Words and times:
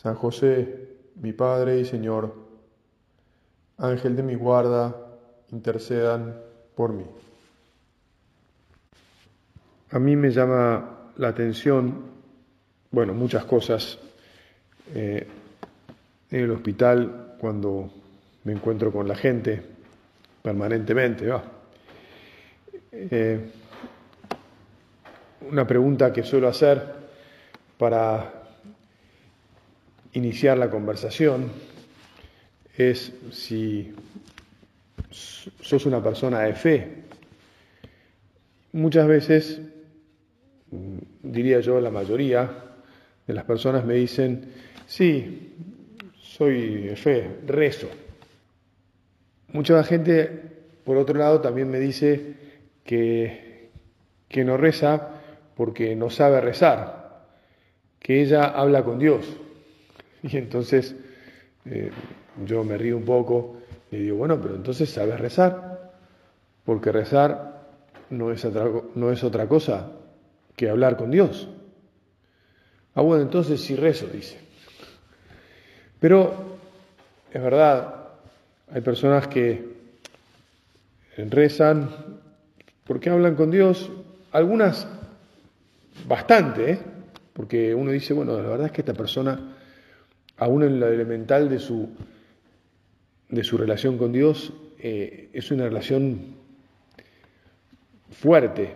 San 0.00 0.14
José, 0.14 0.86
mi 1.16 1.32
Padre 1.32 1.80
y 1.80 1.84
Señor, 1.84 2.32
Ángel 3.78 4.14
de 4.14 4.22
mi 4.22 4.36
guarda, 4.36 4.94
intercedan 5.50 6.36
por 6.76 6.92
mí. 6.92 7.04
A 9.90 9.98
mí 9.98 10.14
me 10.14 10.30
llama 10.30 11.10
la 11.16 11.28
atención, 11.28 12.04
bueno, 12.92 13.12
muchas 13.12 13.44
cosas 13.44 13.98
eh, 14.94 15.26
en 16.30 16.40
el 16.44 16.50
hospital 16.52 17.34
cuando 17.40 17.90
me 18.44 18.52
encuentro 18.52 18.92
con 18.92 19.08
la 19.08 19.16
gente 19.16 19.60
permanentemente. 20.40 21.26
¿va? 21.26 21.42
Eh, 22.92 23.50
una 25.50 25.66
pregunta 25.66 26.12
que 26.12 26.22
suelo 26.22 26.46
hacer 26.46 26.84
para 27.76 28.37
iniciar 30.12 30.58
la 30.58 30.70
conversación 30.70 31.50
es 32.76 33.12
si 33.32 33.92
sos 35.10 35.86
una 35.86 36.02
persona 36.02 36.40
de 36.40 36.54
fe. 36.54 36.88
Muchas 38.72 39.06
veces, 39.08 39.60
diría 41.22 41.60
yo, 41.60 41.80
la 41.80 41.90
mayoría 41.90 42.50
de 43.26 43.34
las 43.34 43.44
personas 43.44 43.84
me 43.84 43.94
dicen, 43.94 44.52
sí, 44.86 45.54
soy 46.20 46.82
de 46.82 46.96
fe, 46.96 47.38
rezo. 47.46 47.88
Mucha 49.52 49.82
gente, 49.82 50.30
por 50.84 50.96
otro 50.96 51.18
lado, 51.18 51.40
también 51.40 51.70
me 51.70 51.80
dice 51.80 52.34
que, 52.84 53.70
que 54.28 54.44
no 54.44 54.56
reza 54.56 55.08
porque 55.56 55.96
no 55.96 56.10
sabe 56.10 56.40
rezar, 56.40 57.26
que 57.98 58.22
ella 58.22 58.44
habla 58.44 58.84
con 58.84 58.98
Dios. 58.98 59.26
Y 60.22 60.36
entonces 60.36 60.94
eh, 61.64 61.90
yo 62.44 62.64
me 62.64 62.76
río 62.76 62.96
un 62.96 63.04
poco 63.04 63.58
y 63.90 63.96
digo, 63.96 64.18
bueno, 64.18 64.40
pero 64.40 64.54
entonces 64.54 64.90
sabes 64.90 65.18
rezar, 65.18 65.92
porque 66.64 66.92
rezar 66.92 67.66
no 68.10 68.30
es 68.30 68.44
otra, 68.44 68.68
no 68.94 69.10
es 69.10 69.24
otra 69.24 69.48
cosa 69.48 69.92
que 70.56 70.68
hablar 70.68 70.96
con 70.96 71.10
Dios. 71.10 71.48
Ah, 72.94 73.02
bueno, 73.02 73.22
entonces 73.22 73.60
sí 73.60 73.76
rezo, 73.76 74.06
dice. 74.06 74.38
Pero 76.00 76.58
es 77.32 77.42
verdad, 77.42 78.08
hay 78.70 78.80
personas 78.80 79.28
que 79.28 79.76
rezan 81.16 81.88
porque 82.84 83.10
hablan 83.10 83.34
con 83.34 83.50
Dios, 83.50 83.90
algunas 84.32 84.86
bastante, 86.06 86.72
¿eh? 86.72 86.78
porque 87.32 87.74
uno 87.74 87.90
dice, 87.90 88.14
bueno, 88.14 88.40
la 88.40 88.48
verdad 88.48 88.66
es 88.66 88.72
que 88.72 88.80
esta 88.80 88.94
persona 88.94 89.57
aún 90.38 90.62
en 90.62 90.80
lo 90.80 90.88
elemental 90.88 91.48
de 91.48 91.58
su, 91.58 91.88
de 93.28 93.44
su 93.44 93.58
relación 93.58 93.98
con 93.98 94.12
Dios, 94.12 94.52
eh, 94.78 95.30
es 95.32 95.50
una 95.50 95.64
relación 95.64 96.36
fuerte, 98.10 98.74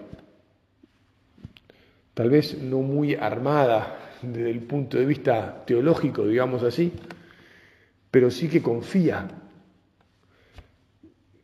tal 2.14 2.30
vez 2.30 2.60
no 2.60 2.78
muy 2.80 3.14
armada 3.14 3.98
desde 4.22 4.50
el 4.50 4.60
punto 4.60 4.98
de 4.98 5.06
vista 5.06 5.64
teológico, 5.64 6.26
digamos 6.26 6.62
así, 6.62 6.92
pero 8.10 8.30
sí 8.30 8.48
que 8.48 8.60
confía. 8.60 9.28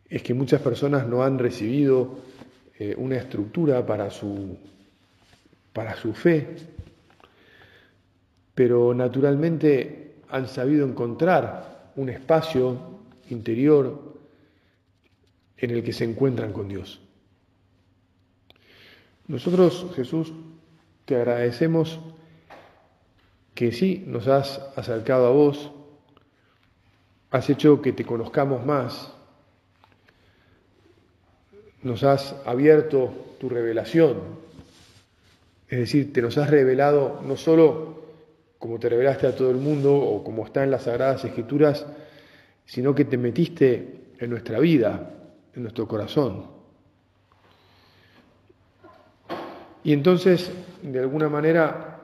Es 0.09 0.23
que 0.23 0.35
muchas 0.35 0.61
personas 0.61 1.07
no 1.07 1.23
han 1.23 1.39
recibido 1.39 2.19
eh, 2.79 2.95
una 2.97 3.17
estructura 3.17 3.85
para 3.85 4.11
su, 4.11 4.57
para 5.73 5.97
su 5.97 6.13
fe, 6.15 6.57
pero 8.55 8.95
naturalmente 8.95 10.08
han 10.31 10.49
sabido 10.49 10.87
encontrar 10.87 11.93
un 11.97 12.09
espacio 12.09 12.79
interior 13.31 14.15
en 15.57 15.71
el 15.71 15.83
que 15.83 15.93
se 15.93 16.05
encuentran 16.05 16.53
con 16.53 16.69
Dios. 16.69 17.01
Nosotros, 19.27 19.87
Jesús, 19.95 20.33
te 21.05 21.17
agradecemos 21.17 21.99
que 23.55 23.73
sí 23.73 24.05
nos 24.07 24.29
has 24.29 24.59
acercado 24.77 25.27
a 25.27 25.31
vos, 25.31 25.71
has 27.31 27.51
hecho 27.51 27.83
que 27.83 27.93
te 27.93 28.05
conozcamos 28.05 28.65
más, 28.65 29.13
nos 31.83 32.05
has 32.05 32.35
abierto 32.47 33.13
tu 33.41 33.49
revelación, 33.49 34.19
es 35.69 35.79
decir, 35.79 36.13
te 36.13 36.23
nos 36.23 36.39
has 36.39 36.51
revelado 36.51 37.21
no 37.27 37.37
solo 37.37 38.08
como 38.59 38.79
te 38.79 38.89
revelaste 38.89 39.27
a 39.27 39.37
todo 39.37 39.51
el 39.51 39.57
mundo 39.57 39.95
o 39.95 40.25
como 40.25 40.45
está 40.45 40.65
en 40.65 40.71
las 40.71 40.83
Sagradas 40.83 41.25
Escrituras, 41.25 41.87
sino 42.67 42.95
que 42.95 43.05
te 43.05 43.17
metiste 43.17 44.13
en 44.19 44.31
nuestra 44.31 44.59
vida, 44.59 45.11
en 45.55 45.63
nuestro 45.63 45.87
corazón. 45.87 46.47
Y 49.85 49.93
entonces, 49.93 50.51
de 50.83 50.99
alguna 50.99 51.29
manera, 51.29 52.01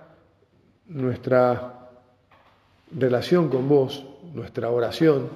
nuestra 0.86 1.90
relación 2.96 3.48
con 3.48 3.68
vos, 3.68 4.06
nuestra 4.32 4.70
oración, 4.70 5.28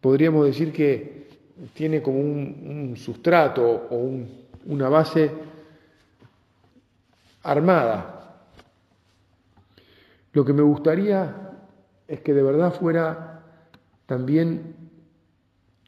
podríamos 0.00 0.46
decir 0.46 0.72
que 0.72 1.28
tiene 1.74 2.00
como 2.00 2.20
un, 2.20 2.96
sustrato 2.96 3.62
o 3.90 4.10
una 4.66 4.88
base 4.88 5.30
armada 7.42 8.17
lo 10.38 10.44
que 10.44 10.52
me 10.52 10.62
gustaría 10.62 11.34
es 12.06 12.20
que 12.20 12.32
de 12.32 12.44
verdad 12.44 12.72
fuera 12.72 13.42
también 14.06 14.76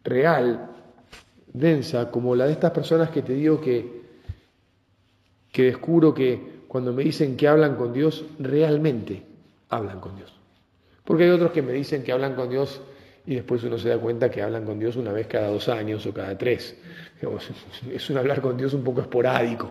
real, 0.02 0.72
densa, 1.52 2.10
como 2.10 2.34
la 2.34 2.46
de 2.46 2.52
estas 2.54 2.72
personas 2.72 3.10
que 3.10 3.22
te 3.22 3.32
digo 3.32 3.60
que, 3.60 4.02
que 5.52 5.62
descubro 5.62 6.12
que 6.12 6.62
cuando 6.66 6.92
me 6.92 7.04
dicen 7.04 7.36
que 7.36 7.46
hablan 7.46 7.76
con 7.76 7.92
Dios, 7.92 8.24
realmente 8.40 9.22
hablan 9.68 10.00
con 10.00 10.16
Dios. 10.16 10.34
Porque 11.04 11.22
hay 11.22 11.30
otros 11.30 11.52
que 11.52 11.62
me 11.62 11.72
dicen 11.72 12.02
que 12.02 12.10
hablan 12.10 12.34
con 12.34 12.50
Dios 12.50 12.80
y 13.26 13.36
después 13.36 13.62
uno 13.62 13.78
se 13.78 13.90
da 13.90 13.98
cuenta 13.98 14.32
que 14.32 14.42
hablan 14.42 14.64
con 14.64 14.80
Dios 14.80 14.96
una 14.96 15.12
vez 15.12 15.28
cada 15.28 15.46
dos 15.46 15.68
años 15.68 16.04
o 16.06 16.12
cada 16.12 16.36
tres. 16.36 16.76
Es 17.88 18.10
un 18.10 18.18
hablar 18.18 18.40
con 18.40 18.56
Dios 18.56 18.74
un 18.74 18.82
poco 18.82 19.00
esporádico. 19.00 19.70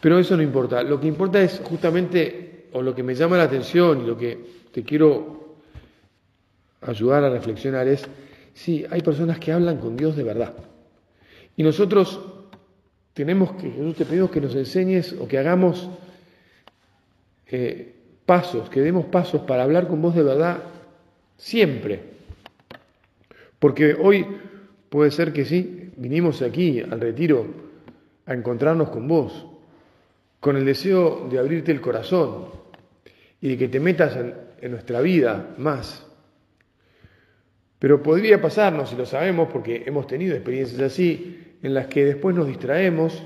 Pero 0.00 0.16
eso 0.20 0.36
no 0.36 0.44
importa. 0.44 0.84
Lo 0.84 1.00
que 1.00 1.08
importa 1.08 1.42
es 1.42 1.60
justamente 1.64 2.53
o 2.74 2.82
lo 2.82 2.94
que 2.94 3.04
me 3.04 3.14
llama 3.14 3.36
la 3.36 3.44
atención 3.44 4.02
y 4.02 4.06
lo 4.06 4.18
que 4.18 4.38
te 4.72 4.82
quiero 4.82 5.54
ayudar 6.82 7.22
a 7.22 7.30
reflexionar 7.30 7.86
es, 7.86 8.04
sí, 8.52 8.84
hay 8.90 9.00
personas 9.00 9.38
que 9.38 9.52
hablan 9.52 9.78
con 9.78 9.96
Dios 9.96 10.16
de 10.16 10.24
verdad. 10.24 10.52
Y 11.56 11.62
nosotros 11.62 12.20
tenemos 13.12 13.52
que, 13.52 13.70
Jesús 13.70 13.94
te 13.94 14.04
pedimos 14.04 14.30
que 14.30 14.40
nos 14.40 14.56
enseñes 14.56 15.12
o 15.12 15.28
que 15.28 15.38
hagamos 15.38 15.88
eh, 17.46 17.94
pasos, 18.26 18.68
que 18.68 18.80
demos 18.80 19.06
pasos 19.06 19.42
para 19.42 19.62
hablar 19.62 19.86
con 19.86 20.02
vos 20.02 20.16
de 20.16 20.24
verdad 20.24 20.64
siempre. 21.36 22.00
Porque 23.60 23.94
hoy 23.94 24.26
puede 24.88 25.12
ser 25.12 25.32
que 25.32 25.44
sí, 25.44 25.92
vinimos 25.96 26.42
aquí 26.42 26.80
al 26.80 27.00
retiro 27.00 27.46
a 28.26 28.34
encontrarnos 28.34 28.90
con 28.90 29.06
vos, 29.06 29.46
con 30.40 30.56
el 30.56 30.64
deseo 30.64 31.28
de 31.30 31.38
abrirte 31.38 31.70
el 31.70 31.80
corazón, 31.80 32.63
y 33.44 33.48
de 33.48 33.58
que 33.58 33.68
te 33.68 33.78
metas 33.78 34.16
en, 34.16 34.70
nuestra 34.70 35.02
vida 35.02 35.50
más. 35.58 36.02
Pero 37.78 38.02
podría 38.02 38.40
pasarnos, 38.40 38.90
y 38.94 38.96
lo 38.96 39.04
sabemos 39.04 39.50
porque 39.52 39.82
hemos 39.84 40.06
tenido 40.06 40.34
experiencias 40.34 40.80
así, 40.80 41.58
en 41.62 41.74
las 41.74 41.88
que 41.88 42.06
después 42.06 42.34
nos 42.34 42.46
distraemos, 42.46 43.22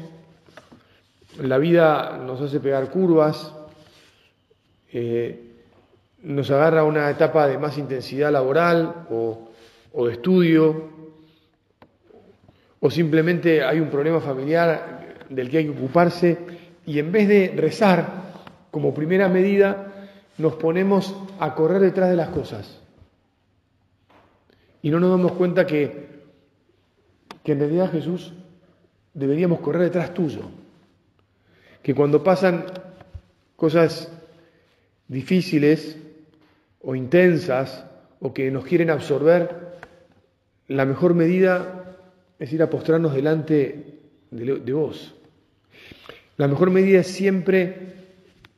la 1.40 1.56
vida 1.58 2.20
nos 2.26 2.40
hace 2.40 2.58
pegar 2.58 2.90
curvas, 2.90 3.54
eh, 4.92 5.40
nos 6.24 6.50
agarra 6.50 6.82
una 6.82 7.08
etapa 7.08 7.46
de 7.46 7.56
más 7.56 7.78
intensidad 7.78 8.32
laboral 8.32 9.06
o, 9.10 9.50
o, 9.92 10.06
de 10.08 10.14
estudio, 10.14 10.90
o 12.80 12.90
simplemente 12.90 13.62
hay 13.62 13.78
un 13.78 13.88
problema 13.88 14.18
familiar 14.18 15.26
del 15.28 15.48
que 15.48 15.58
hay 15.58 15.64
que 15.66 15.78
ocuparse, 15.78 16.38
y 16.86 16.98
en 16.98 17.12
vez 17.12 17.28
de 17.28 17.54
rezar, 17.56 18.34
como 18.72 18.92
primera 18.92 19.28
medida, 19.28 19.87
nos 20.38 20.54
ponemos 20.54 21.14
a 21.40 21.54
correr 21.54 21.80
detrás 21.82 22.10
de 22.10 22.16
las 22.16 22.28
cosas. 22.28 22.80
Y 24.80 24.90
no 24.90 25.00
nos 25.00 25.10
damos 25.10 25.32
cuenta 25.32 25.66
que, 25.66 26.08
que 27.42 27.52
en 27.52 27.58
realidad 27.58 27.90
Jesús 27.90 28.32
deberíamos 29.12 29.58
correr 29.60 29.82
detrás 29.82 30.14
tuyo. 30.14 30.42
Que 31.82 31.94
cuando 31.94 32.22
pasan 32.22 32.66
cosas 33.56 34.12
difíciles 35.08 35.98
o 36.80 36.94
intensas 36.94 37.84
o 38.20 38.32
que 38.32 38.50
nos 38.52 38.64
quieren 38.64 38.90
absorber, 38.90 39.68
la 40.68 40.84
mejor 40.84 41.14
medida 41.14 41.96
es 42.38 42.52
ir 42.52 42.62
a 42.62 42.70
postrarnos 42.70 43.14
delante 43.14 43.98
de, 44.30 44.60
de 44.60 44.72
vos. 44.72 45.14
La 46.36 46.46
mejor 46.46 46.70
medida 46.70 47.00
es 47.00 47.08
siempre 47.08 47.94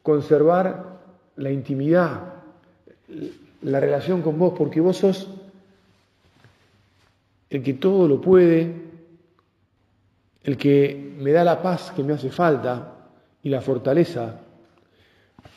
conservar 0.02 0.89
la 1.36 1.50
intimidad, 1.50 2.34
la 3.62 3.80
relación 3.80 4.22
con 4.22 4.38
vos, 4.38 4.54
porque 4.56 4.80
vos 4.80 4.96
sos 4.96 5.28
el 7.50 7.62
que 7.62 7.74
todo 7.74 8.06
lo 8.06 8.20
puede, 8.20 8.72
el 10.44 10.56
que 10.56 11.14
me 11.18 11.32
da 11.32 11.44
la 11.44 11.60
paz 11.60 11.92
que 11.94 12.02
me 12.02 12.14
hace 12.14 12.30
falta 12.30 12.94
y 13.42 13.48
la 13.48 13.60
fortaleza 13.60 14.40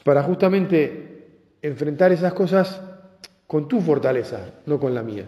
para 0.03 0.23
justamente 0.23 1.27
enfrentar 1.61 2.11
esas 2.11 2.33
cosas 2.33 2.81
con 3.47 3.67
tu 3.67 3.79
fortaleza, 3.79 4.51
no 4.65 4.79
con 4.79 4.93
la 4.93 5.03
mía. 5.03 5.25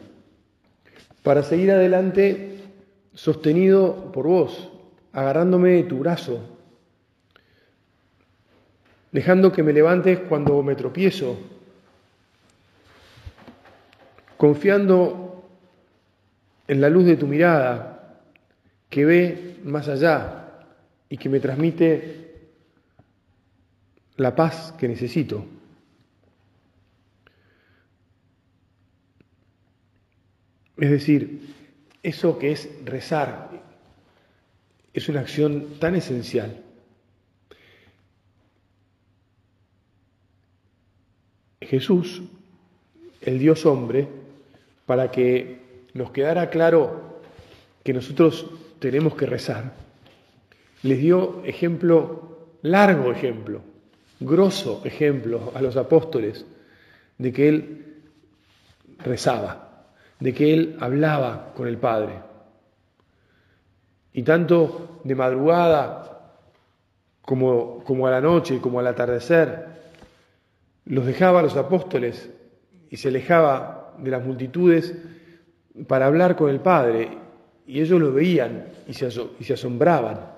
Para 1.23 1.43
seguir 1.43 1.71
adelante 1.71 2.59
sostenido 3.13 4.11
por 4.11 4.27
vos, 4.27 4.69
agarrándome 5.13 5.71
de 5.71 5.83
tu 5.83 5.99
brazo, 5.99 6.39
dejando 9.15 9.53
que 9.53 9.63
me 9.63 9.71
levantes 9.71 10.19
cuando 10.27 10.61
me 10.61 10.75
tropiezo, 10.75 11.39
confiando 14.35 15.47
en 16.67 16.81
la 16.81 16.89
luz 16.89 17.05
de 17.05 17.15
tu 17.15 17.25
mirada 17.25 18.19
que 18.89 19.05
ve 19.05 19.55
más 19.63 19.87
allá 19.87 20.65
y 21.07 21.15
que 21.15 21.29
me 21.29 21.39
transmite 21.39 22.49
la 24.17 24.35
paz 24.35 24.73
que 24.77 24.89
necesito. 24.89 25.45
Es 30.75 30.89
decir, 30.89 31.55
eso 32.03 32.37
que 32.37 32.51
es 32.51 32.69
rezar 32.83 33.49
es 34.93 35.07
una 35.07 35.21
acción 35.21 35.79
tan 35.79 35.95
esencial 35.95 36.64
Jesús, 41.65 42.21
el 43.21 43.39
Dios 43.39 43.65
hombre, 43.65 44.07
para 44.85 45.11
que 45.11 45.59
nos 45.93 46.11
quedara 46.11 46.49
claro 46.49 47.21
que 47.83 47.93
nosotros 47.93 48.47
tenemos 48.79 49.15
que 49.15 49.25
rezar, 49.25 49.73
les 50.83 50.99
dio 50.99 51.43
ejemplo, 51.45 52.47
largo 52.61 53.11
ejemplo, 53.11 53.61
grosso 54.19 54.81
ejemplo 54.85 55.51
a 55.55 55.61
los 55.61 55.77
apóstoles 55.77 56.45
de 57.17 57.33
que 57.33 57.47
Él 57.47 57.85
rezaba, 58.99 59.87
de 60.19 60.33
que 60.33 60.53
Él 60.53 60.77
hablaba 60.79 61.53
con 61.55 61.67
el 61.67 61.77
Padre. 61.77 62.13
Y 64.13 64.23
tanto 64.23 65.01
de 65.03 65.15
madrugada 65.15 66.39
como, 67.21 67.83
como 67.83 68.07
a 68.07 68.11
la 68.11 68.21
noche, 68.21 68.61
como 68.61 68.79
al 68.79 68.87
atardecer, 68.87 69.74
los 70.85 71.05
dejaba 71.05 71.39
a 71.39 71.43
los 71.43 71.55
apóstoles 71.55 72.29
y 72.89 72.97
se 72.97 73.09
alejaba 73.09 73.95
de 73.97 74.11
las 74.11 74.23
multitudes 74.23 74.93
para 75.87 76.05
hablar 76.05 76.35
con 76.35 76.49
el 76.49 76.59
Padre 76.59 77.09
y 77.67 77.81
ellos 77.81 77.99
lo 77.99 78.13
veían 78.13 78.67
y 78.87 78.93
se, 78.93 79.07
asombraban. 79.53 80.33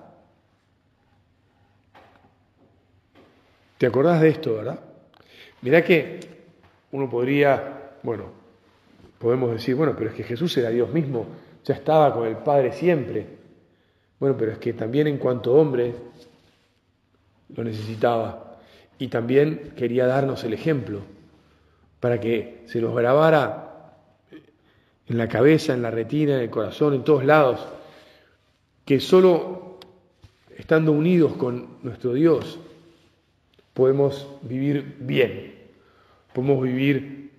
¿Te 3.76 3.86
acordás 3.86 4.20
de 4.20 4.30
esto, 4.30 4.56
verdad? 4.56 4.80
Mirá 5.62 5.84
que 5.84 6.20
uno 6.92 7.08
podría, 7.08 7.92
bueno, 8.02 8.24
podemos 9.18 9.52
decir, 9.52 9.74
bueno, 9.74 9.94
pero 9.96 10.10
es 10.10 10.16
que 10.16 10.24
Jesús 10.24 10.56
era 10.56 10.70
Dios 10.70 10.92
mismo, 10.92 11.26
ya 11.64 11.74
estaba 11.74 12.12
con 12.14 12.26
el 12.26 12.38
Padre 12.38 12.72
siempre. 12.72 13.26
Bueno, 14.18 14.36
pero 14.36 14.52
es 14.52 14.58
que 14.58 14.72
también 14.72 15.06
en 15.06 15.18
cuanto 15.18 15.54
hombre 15.54 15.94
lo 17.54 17.62
necesitaba. 17.62 18.47
Y 18.98 19.08
también 19.08 19.72
quería 19.76 20.06
darnos 20.06 20.44
el 20.44 20.54
ejemplo 20.54 21.00
para 22.00 22.20
que 22.20 22.62
se 22.66 22.80
nos 22.80 22.94
grabara 22.94 23.94
en 25.06 25.18
la 25.18 25.28
cabeza, 25.28 25.72
en 25.72 25.82
la 25.82 25.90
retina, 25.90 26.34
en 26.34 26.42
el 26.42 26.50
corazón, 26.50 26.94
en 26.94 27.04
todos 27.04 27.24
lados, 27.24 27.66
que 28.84 29.00
solo 29.00 29.78
estando 30.56 30.92
unidos 30.92 31.34
con 31.34 31.78
nuestro 31.82 32.12
Dios 32.12 32.58
podemos 33.72 34.28
vivir 34.42 34.96
bien, 34.98 35.54
podemos 36.32 36.62
vivir 36.62 37.30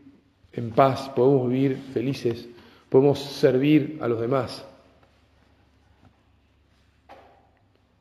en 0.53 0.71
paz, 0.71 1.09
podemos 1.09 1.49
vivir 1.49 1.77
felices, 1.93 2.47
podemos 2.89 3.19
servir 3.19 3.99
a 4.01 4.07
los 4.07 4.21
demás. 4.21 4.65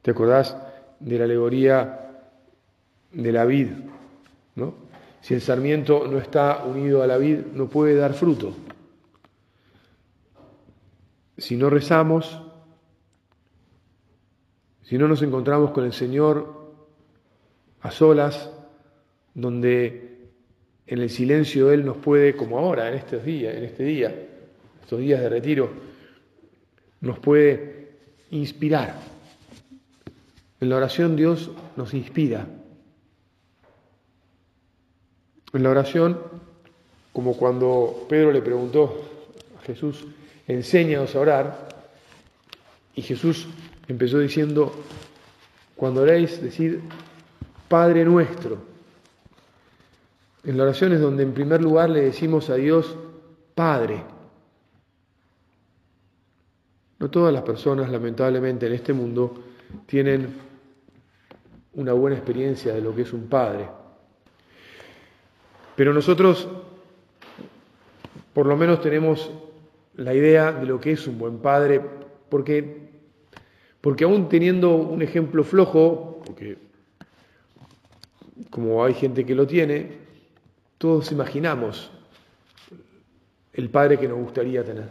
¿Te 0.03 0.13
acordás 0.13 0.57
de 1.01 1.19
la 1.19 1.25
alegoría 1.25 2.08
de 3.13 3.33
la 3.33 3.45
vid, 3.45 3.69
¿no? 4.55 4.75
Si 5.21 5.35
el 5.35 5.41
sarmiento 5.41 6.07
no 6.07 6.19
está 6.19 6.65
unido 6.65 7.03
a 7.03 7.07
la 7.07 7.19
vid, 7.19 7.39
no 7.55 7.69
puede 7.69 7.97
dar 7.97 8.15
fruto. 8.15 8.55
Si 11.37 11.57
no 11.57 11.71
rezamos, 11.71 12.41
si 14.83 14.97
no 14.97 15.07
nos 15.07 15.23
encontramos 15.23 15.71
con 15.73 15.85
el 15.85 15.93
Señor 15.93 16.73
a 17.81 17.91
solas, 17.91 18.51
donde 19.35 20.31
en 20.87 20.99
el 20.99 21.11
silencio 21.11 21.71
Él 21.71 21.85
nos 21.85 21.99
puede, 21.99 22.35
como 22.35 22.59
ahora, 22.59 22.89
en 22.89 22.95
estos 22.95 23.25
días, 23.25 23.55
en 23.55 23.65
este 23.65 23.85
día, 23.85 24.15
estos 24.81 24.99
días 24.99 25.21
de 25.21 25.29
retiro, 25.29 25.71
nos 27.01 27.19
puede 27.19 27.91
inspirar. 28.31 28.95
En 30.61 30.71
la 30.71 30.77
oración 30.77 31.15
Dios 31.15 31.51
nos 31.77 31.95
inspira. 31.95 32.47
En 35.53 35.63
la 35.63 35.71
oración, 35.71 36.19
como 37.13 37.37
cuando 37.37 38.07
Pedro 38.09 38.33
le 38.33 38.43
preguntó 38.43 38.97
a 39.59 39.63
Jesús, 39.63 40.07
enséñanos 40.47 41.15
a 41.15 41.21
orar, 41.21 41.69
y 42.95 43.03
Jesús 43.03 43.49
empezó 43.87 44.19
diciendo, 44.19 44.73
cuando 45.77 46.03
oréis, 46.03 46.43
decir, 46.43 46.83
Padre 47.69 48.05
nuestro. 48.05 48.59
En 50.45 50.57
la 50.57 50.65
oración 50.65 50.93
es 50.93 51.01
donde 51.01 51.23
en 51.23 51.33
primer 51.33 51.63
lugar 51.63 51.91
le 51.91 52.01
decimos 52.01 52.51
a 52.51 52.57
Dios, 52.57 52.97
Padre. 53.55 54.03
No 56.99 57.09
todas 57.11 57.33
las 57.33 57.43
personas, 57.43 57.91
lamentablemente, 57.91 58.67
en 58.67 58.73
este 58.73 58.93
mundo 58.93 59.45
tienen 59.87 60.35
una 61.75 61.93
buena 61.93 62.17
experiencia 62.17 62.75
de 62.75 62.81
lo 62.81 62.95
que 62.95 63.03
es 63.03 63.13
un 63.13 63.29
Padre. 63.29 63.69
Pero 65.79 65.95
nosotros 65.95 66.49
por 68.35 68.47
lo 68.47 68.57
menos 68.57 68.81
tenemos 68.81 69.31
la 69.95 70.13
idea 70.13 70.51
de 70.51 70.67
lo 70.67 70.81
que 70.81 70.91
es 70.91 71.07
un 71.07 71.21
buen 71.21 71.39
padre, 71.39 71.81
porque, 72.29 72.89
porque 73.81 74.03
aún 74.03 74.29
teniendo 74.29 74.75
un 74.75 75.03
ejemplo 75.03 75.45
flojo, 75.45 76.21
porque 76.27 76.59
como 78.51 78.85
hay 78.85 78.95
gente 78.95 79.25
que 79.25 79.37
lo 79.37 79.47
tiene, 79.47 79.93
todos 80.79 81.13
imaginamos 81.13 81.93
el 83.53 83.71
padre 83.71 83.99
que 83.99 84.09
nos 84.09 84.19
gustaría 84.19 84.65
tener. 84.65 84.89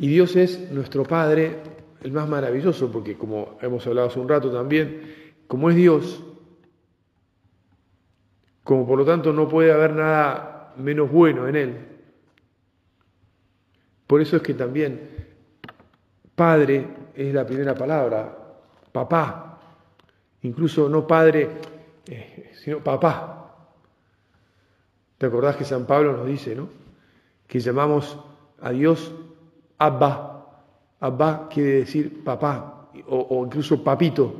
Y 0.00 0.08
Dios 0.08 0.34
es 0.34 0.72
nuestro 0.72 1.04
Padre, 1.04 1.54
el 2.02 2.10
más 2.10 2.28
maravilloso, 2.28 2.90
porque 2.90 3.16
como 3.16 3.56
hemos 3.62 3.86
hablado 3.86 4.08
hace 4.08 4.18
un 4.18 4.28
rato 4.28 4.50
también, 4.50 5.02
como 5.46 5.70
es 5.70 5.76
Dios, 5.76 6.24
como 8.68 8.86
por 8.86 8.98
lo 8.98 9.04
tanto 9.06 9.32
no 9.32 9.48
puede 9.48 9.72
haber 9.72 9.94
nada 9.94 10.74
menos 10.76 11.10
bueno 11.10 11.48
en 11.48 11.56
él. 11.56 11.76
Por 14.06 14.20
eso 14.20 14.36
es 14.36 14.42
que 14.42 14.52
también 14.52 15.08
padre 16.34 16.86
es 17.14 17.32
la 17.32 17.46
primera 17.46 17.74
palabra, 17.74 18.30
papá, 18.92 19.58
incluso 20.42 20.86
no 20.86 21.06
padre, 21.06 21.48
eh, 22.08 22.50
sino 22.62 22.80
papá. 22.80 23.56
¿Te 25.16 25.24
acordás 25.24 25.56
que 25.56 25.64
San 25.64 25.86
Pablo 25.86 26.12
nos 26.12 26.26
dice, 26.26 26.54
¿no? 26.54 26.68
Que 27.46 27.60
llamamos 27.60 28.18
a 28.60 28.68
Dios 28.68 29.14
Abba. 29.78 30.44
Abba 31.00 31.48
quiere 31.48 31.70
decir 31.70 32.22
papá, 32.22 32.90
o, 33.06 33.44
incluso 33.46 33.82
papito, 33.82 34.30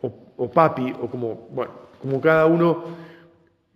o, 0.00 0.32
o 0.38 0.50
papi, 0.50 0.90
o 1.02 1.06
como, 1.06 1.48
bueno, 1.50 1.72
como 2.00 2.18
cada 2.22 2.46
uno 2.46 3.04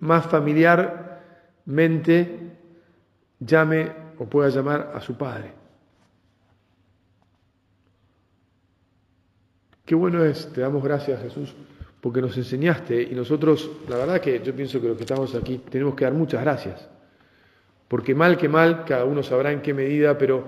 más 0.00 0.26
familiarmente 0.26 2.38
llame 3.40 3.90
o 4.18 4.26
pueda 4.26 4.48
llamar 4.48 4.92
a 4.94 5.00
su 5.00 5.16
Padre. 5.16 5.52
Qué 9.84 9.94
bueno 9.94 10.24
es, 10.24 10.52
te 10.52 10.60
damos 10.60 10.82
gracias 10.82 11.22
Jesús, 11.22 11.54
porque 12.00 12.20
nos 12.20 12.36
enseñaste 12.36 13.02
y 13.02 13.14
nosotros, 13.14 13.70
la 13.88 13.96
verdad 13.96 14.20
que 14.20 14.42
yo 14.42 14.54
pienso 14.54 14.80
que 14.80 14.88
los 14.88 14.96
que 14.96 15.04
estamos 15.04 15.34
aquí 15.34 15.58
tenemos 15.70 15.94
que 15.94 16.04
dar 16.04 16.12
muchas 16.12 16.42
gracias, 16.42 16.88
porque 17.88 18.14
mal 18.14 18.36
que 18.36 18.48
mal, 18.48 18.84
cada 18.84 19.06
uno 19.06 19.22
sabrá 19.22 19.50
en 19.50 19.62
qué 19.62 19.72
medida, 19.72 20.18
pero 20.18 20.44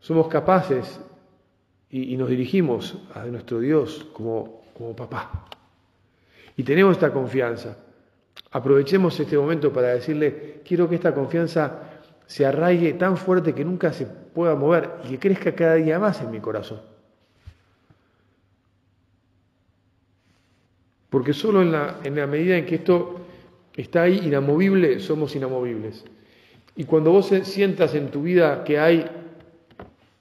somos 0.00 0.26
capaces 0.26 1.00
y, 1.90 2.16
nos 2.16 2.28
dirigimos 2.28 2.98
a 3.14 3.24
nuestro 3.26 3.60
Dios 3.60 4.08
como, 4.12 4.62
como 4.76 4.96
papá. 4.96 5.46
Y 6.56 6.64
tenemos 6.64 6.92
esta 6.92 7.12
confianza. 7.12 7.76
Aprovechemos 8.52 9.18
este 9.18 9.36
momento 9.36 9.72
para 9.72 9.88
decirle, 9.88 10.60
quiero 10.64 10.88
que 10.88 10.96
esta 10.96 11.14
confianza 11.14 11.90
se 12.26 12.46
arraigue 12.46 12.92
tan 12.94 13.16
fuerte 13.16 13.54
que 13.54 13.64
nunca 13.64 13.92
se 13.92 14.06
pueda 14.06 14.54
mover 14.54 14.90
y 15.04 15.10
que 15.10 15.18
crezca 15.18 15.54
cada 15.54 15.74
día 15.74 15.98
más 15.98 16.20
en 16.20 16.30
mi 16.30 16.40
corazón. 16.40 16.80
Porque 21.10 21.32
solo 21.32 21.62
en 21.62 21.72
la, 21.72 21.98
en 22.04 22.16
la 22.16 22.26
medida 22.26 22.56
en 22.56 22.64
que 22.64 22.76
esto 22.76 23.16
está 23.76 24.02
ahí 24.02 24.20
inamovible, 24.24 25.00
somos 25.00 25.34
inamovibles. 25.36 26.04
Y 26.74 26.84
cuando 26.84 27.12
vos 27.12 27.26
sientas 27.42 27.94
en 27.94 28.10
tu 28.10 28.22
vida 28.22 28.64
que 28.64 28.78
hay 28.78 29.04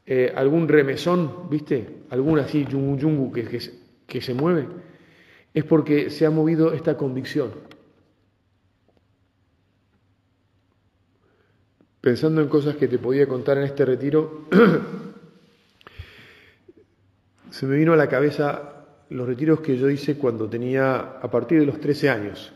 eh, 0.05 0.33
algún 0.35 0.67
remesón, 0.67 1.49
¿viste? 1.49 2.03
Algún 2.09 2.39
así 2.39 2.65
yungu 2.65 2.97
yungu 2.97 3.31
que, 3.31 4.21
se 4.21 4.33
mueve, 4.33 4.67
es 5.53 5.63
porque 5.63 6.09
se 6.09 6.25
ha 6.25 6.29
movido 6.29 6.73
esta 6.73 6.97
convicción. 6.97 7.51
Pensando 12.01 12.41
en 12.41 12.47
cosas 12.47 12.75
que 12.77 12.87
te 12.87 12.97
podía 12.97 13.27
contar 13.27 13.59
en 13.59 13.65
este 13.65 13.85
retiro, 13.85 14.47
se 17.51 17.67
me 17.67 17.75
vino 17.75 17.93
a 17.93 17.95
la 17.95 18.09
cabeza 18.09 18.87
los 19.09 19.27
retiros 19.27 19.59
que 19.59 19.77
yo 19.77 19.87
hice 19.87 20.17
cuando 20.17 20.49
tenía, 20.49 20.97
a 20.97 21.29
partir 21.29 21.59
de 21.59 21.67
los 21.67 21.79
13 21.79 22.09
años, 22.09 22.51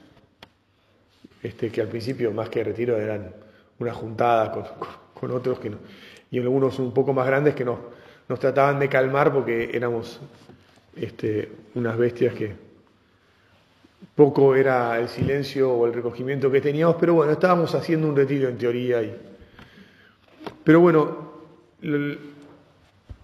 este, 1.43 1.69
que 1.69 1.81
al 1.81 1.89
principio 1.89 2.31
más 2.31 2.49
que 2.49 2.63
retiro 2.63 2.97
eran 2.97 3.35
una 3.77 3.93
juntada 3.93 4.51
con, 5.13 5.31
otros 5.31 5.59
que 5.59 5.69
no, 5.69 5.77
y 6.31 6.39
algunos 6.39 6.79
un 6.79 6.91
poco 6.91 7.13
más 7.13 7.27
grandes 7.27 7.53
que 7.53 7.65
nos, 7.65 7.77
nos 8.27 8.39
trataban 8.39 8.79
de 8.79 8.89
calmar 8.89 9.31
porque 9.31 9.69
éramos 9.71 10.21
este, 10.95 11.51
unas 11.75 11.95
bestias 11.99 12.33
que 12.33 12.55
poco 14.15 14.55
era 14.55 14.99
el 14.99 15.07
silencio 15.07 15.71
o 15.71 15.85
el 15.85 15.93
recogimiento 15.93 16.49
que 16.49 16.61
teníamos, 16.61 16.95
pero 16.99 17.13
bueno, 17.13 17.33
estábamos 17.33 17.75
haciendo 17.75 18.07
un 18.07 18.15
retiro 18.15 18.49
en 18.49 18.57
teoría. 18.57 19.03
Y... 19.03 19.34
Pero 20.65 20.81
bueno, 20.81 21.31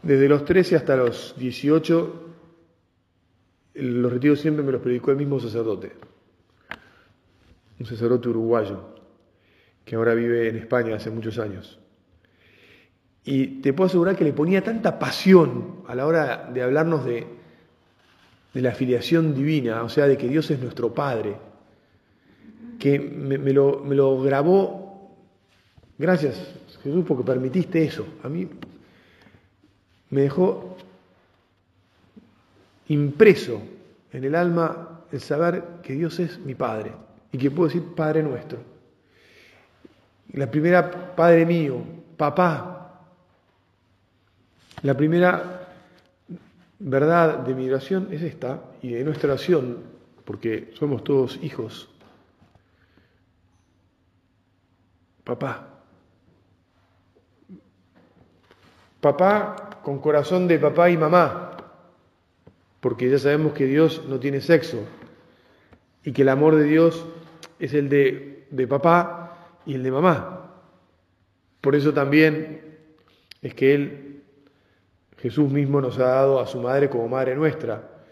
desde 0.04 0.30
los 0.30 0.46
13 0.46 0.78
hasta 0.78 0.96
los 0.96 1.36
18 1.38 2.28
los 3.74 4.12
retiros 4.12 4.40
siempre 4.40 4.64
me 4.64 4.72
los 4.72 4.82
predicó 4.82 5.12
el 5.12 5.18
mismo 5.18 5.40
sacerdote, 5.40 5.94
un 7.80 7.86
sacerdote 7.86 8.30
uruguayo, 8.30 8.96
que 9.86 9.96
ahora 9.96 10.14
vive 10.14 10.50
en 10.50 10.58
España 10.58 10.96
hace 10.96 11.10
muchos 11.10 11.40
años. 11.40 11.80
Y 13.24 13.62
te 13.62 13.74
puedo 13.74 13.88
asegurar 13.88 14.16
que 14.16 14.24
le 14.24 14.34
ponía 14.34 14.64
tanta 14.64 15.00
pasión 15.00 15.84
a 15.88 15.96
la 15.96 16.06
hora 16.06 16.50
de 16.54 16.64
hablarnos 16.64 17.06
de, 17.06 17.28
de 18.54 18.62
la 18.62 18.72
filiación 18.72 19.34
divina, 19.34 19.84
o 19.84 19.90
sea, 19.90 20.08
de 20.08 20.18
que 20.18 20.28
Dios 20.28 20.50
es 20.52 20.60
nuestro 20.60 20.94
Padre, 20.94 21.36
que 22.80 23.00
me, 23.00 23.38
lo, 23.54 23.80
me 23.80 23.96
lo 23.96 24.20
grabó, 24.22 24.81
gracias 26.02 26.36
Jesús 26.84 27.06
porque 27.08 27.24
permitiste 27.24 27.84
eso, 27.84 28.06
a 28.24 28.30
mí 28.30 28.50
me 30.10 30.22
dejó 30.22 30.76
impreso 32.88 33.62
en 34.12 34.24
el 34.24 34.36
alma 34.36 35.04
el 35.12 35.22
saber 35.22 35.64
que 35.84 35.94
Dios 35.94 36.20
es 36.20 36.40
mi 36.40 36.56
Padre 36.56 36.92
y 37.32 37.38
que 37.38 37.52
puedo 37.52 37.68
decir 37.68 37.84
Padre 37.96 38.24
nuestro. 38.24 38.60
La 40.34 40.50
primera, 40.50 41.16
Padre 41.16 41.46
mío, 41.46 41.82
papá. 42.18 43.02
La 44.82 44.96
primera 44.96 45.70
verdad 46.80 47.40
de 47.40 47.54
mi 47.54 47.70
oración 47.70 48.08
es 48.12 48.22
esta 48.22 48.62
y 48.82 48.94
de 48.94 49.04
nuestra 49.04 49.30
oración, 49.34 49.78
porque 50.26 50.72
somos 50.74 51.04
todos 51.04 51.40
hijos. 51.44 51.90
Papá. 55.24 55.71
Papá 59.02 59.80
con 59.84 60.00
corazón 60.00 60.48
de 60.48 60.60
papá 60.60 60.90
y 60.90 60.98
mamá 60.98 61.52
porque 62.82 63.10
ya 63.10 63.20
sabemos 63.20 63.54
que 63.54 63.66
Dios 63.66 64.04
no 64.10 64.20
tiene 64.20 64.42
sexo 64.42 64.84
y 66.04 66.12
que 66.12 66.24
el 66.24 66.30
amor 66.30 66.56
de 66.56 66.64
Dios 66.64 67.06
es 67.60 67.74
el 67.76 67.88
de, 67.90 68.48
de 68.50 68.68
papá 68.68 69.60
y 69.66 69.76
el 69.76 69.84
de 69.84 69.92
mamá. 69.92 70.52
Por 71.62 71.76
eso 71.76 71.94
también 71.94 72.80
es 73.44 73.54
que 73.54 73.76
Él, 73.76 74.24
Jesús 75.20 75.52
mismo, 75.52 75.80
nos 75.80 76.00
ha 76.00 76.06
dado 76.06 76.40
a 76.40 76.48
su 76.48 76.60
madre 76.60 76.90
como 76.90 77.08
madre 77.08 77.36
nuestra. 77.36 78.04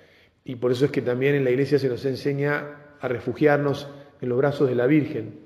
Y 0.45 0.55
por 0.55 0.71
eso 0.71 0.85
es 0.85 0.91
que 0.91 1.01
también 1.01 1.33
en 1.33 1.43
la 1.43 1.49
iglesia 1.49 1.79
se 1.79 1.89
nos 1.89 2.05
enseña 2.05 2.77
a 3.01 3.07
refugiarnos 3.07 3.89
en 4.21 4.29
los 4.29 4.37
brazos 4.37 4.69
de 4.69 4.75
la 4.75 4.85
Virgen. 4.85 5.39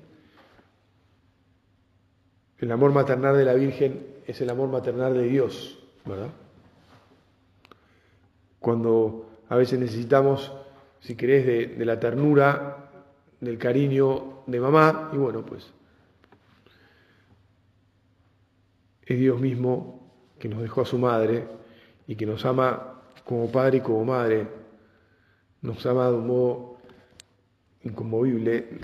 El 2.58 2.70
amor 2.70 2.92
maternal 2.92 3.38
de 3.38 3.44
la 3.46 3.54
Virgen 3.54 4.06
es 4.26 4.40
el 4.40 4.50
amor 4.50 4.68
maternal 4.68 5.14
de 5.14 5.24
Dios, 5.24 5.78
¿verdad? 6.04 6.30
cuando 8.64 9.26
a 9.50 9.56
veces 9.56 9.78
necesitamos, 9.78 10.50
si 10.98 11.16
querés, 11.16 11.76
de, 11.76 11.84
la 11.84 12.00
ternura, 12.00 12.90
del 13.38 13.58
cariño 13.58 14.42
de 14.46 14.58
mamá, 14.58 15.10
y 15.12 15.18
bueno, 15.18 15.44
pues 15.44 15.70
es 19.04 19.18
Dios 19.18 19.38
mismo 19.38 20.10
que 20.38 20.48
nos 20.48 20.62
dejó 20.62 20.80
a 20.80 20.86
su 20.86 20.98
madre 20.98 21.46
y 22.06 22.16
que 22.16 22.24
nos 22.24 22.46
ama 22.46 23.02
como 23.26 23.52
padre 23.52 23.78
y 23.78 23.80
como 23.82 24.02
madre, 24.06 24.48
nos 25.60 25.84
ama 25.84 26.08
de 26.08 26.16
un 26.16 26.26
modo 26.26 26.78
inconmovible 27.82 28.78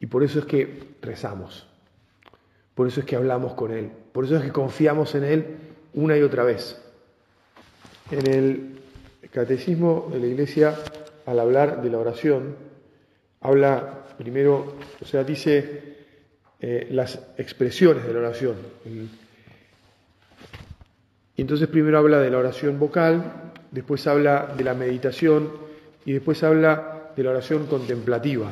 y 0.00 0.06
por 0.06 0.22
eso 0.22 0.38
es 0.38 0.46
que 0.46 0.96
rezamos, 1.02 1.68
por 2.80 2.88
eso 2.88 3.00
es 3.00 3.06
que 3.06 3.14
hablamos 3.14 3.52
con 3.52 3.72
Él, 3.72 3.90
por 4.10 4.24
eso 4.24 4.38
es 4.38 4.42
que 4.42 4.52
confiamos 4.52 5.14
en 5.14 5.24
Él 5.24 5.46
una 5.92 6.16
y 6.16 6.22
otra 6.22 6.44
vez. 6.44 6.80
En 8.10 8.26
el 8.26 8.80
catecismo 9.30 10.08
de 10.10 10.18
la 10.18 10.26
Iglesia, 10.26 10.74
al 11.26 11.40
hablar 11.40 11.82
de 11.82 11.90
la 11.90 11.98
oración, 11.98 12.56
habla 13.42 14.06
primero, 14.16 14.76
o 14.98 15.04
sea, 15.04 15.24
dice 15.24 16.06
eh, 16.58 16.88
las 16.90 17.20
expresiones 17.36 18.06
de 18.06 18.14
la 18.14 18.20
oración. 18.20 18.56
Y 21.36 21.42
entonces 21.42 21.68
primero 21.68 21.98
habla 21.98 22.18
de 22.18 22.30
la 22.30 22.38
oración 22.38 22.78
vocal, 22.78 23.52
después 23.70 24.06
habla 24.06 24.54
de 24.56 24.64
la 24.64 24.72
meditación 24.72 25.52
y 26.06 26.14
después 26.14 26.42
habla 26.42 27.12
de 27.14 27.24
la 27.24 27.28
oración 27.32 27.66
contemplativa. 27.66 28.46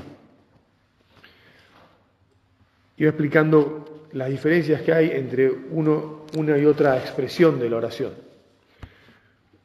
Va 3.00 3.06
explicando 3.06 3.94
las 4.12 4.28
diferencias 4.28 4.82
que 4.82 4.92
hay 4.92 5.10
entre 5.10 5.50
uno, 5.50 6.26
una 6.36 6.56
y 6.58 6.64
otra 6.64 6.98
expresión 6.98 7.58
de 7.58 7.70
la 7.70 7.76
oración 7.76 8.28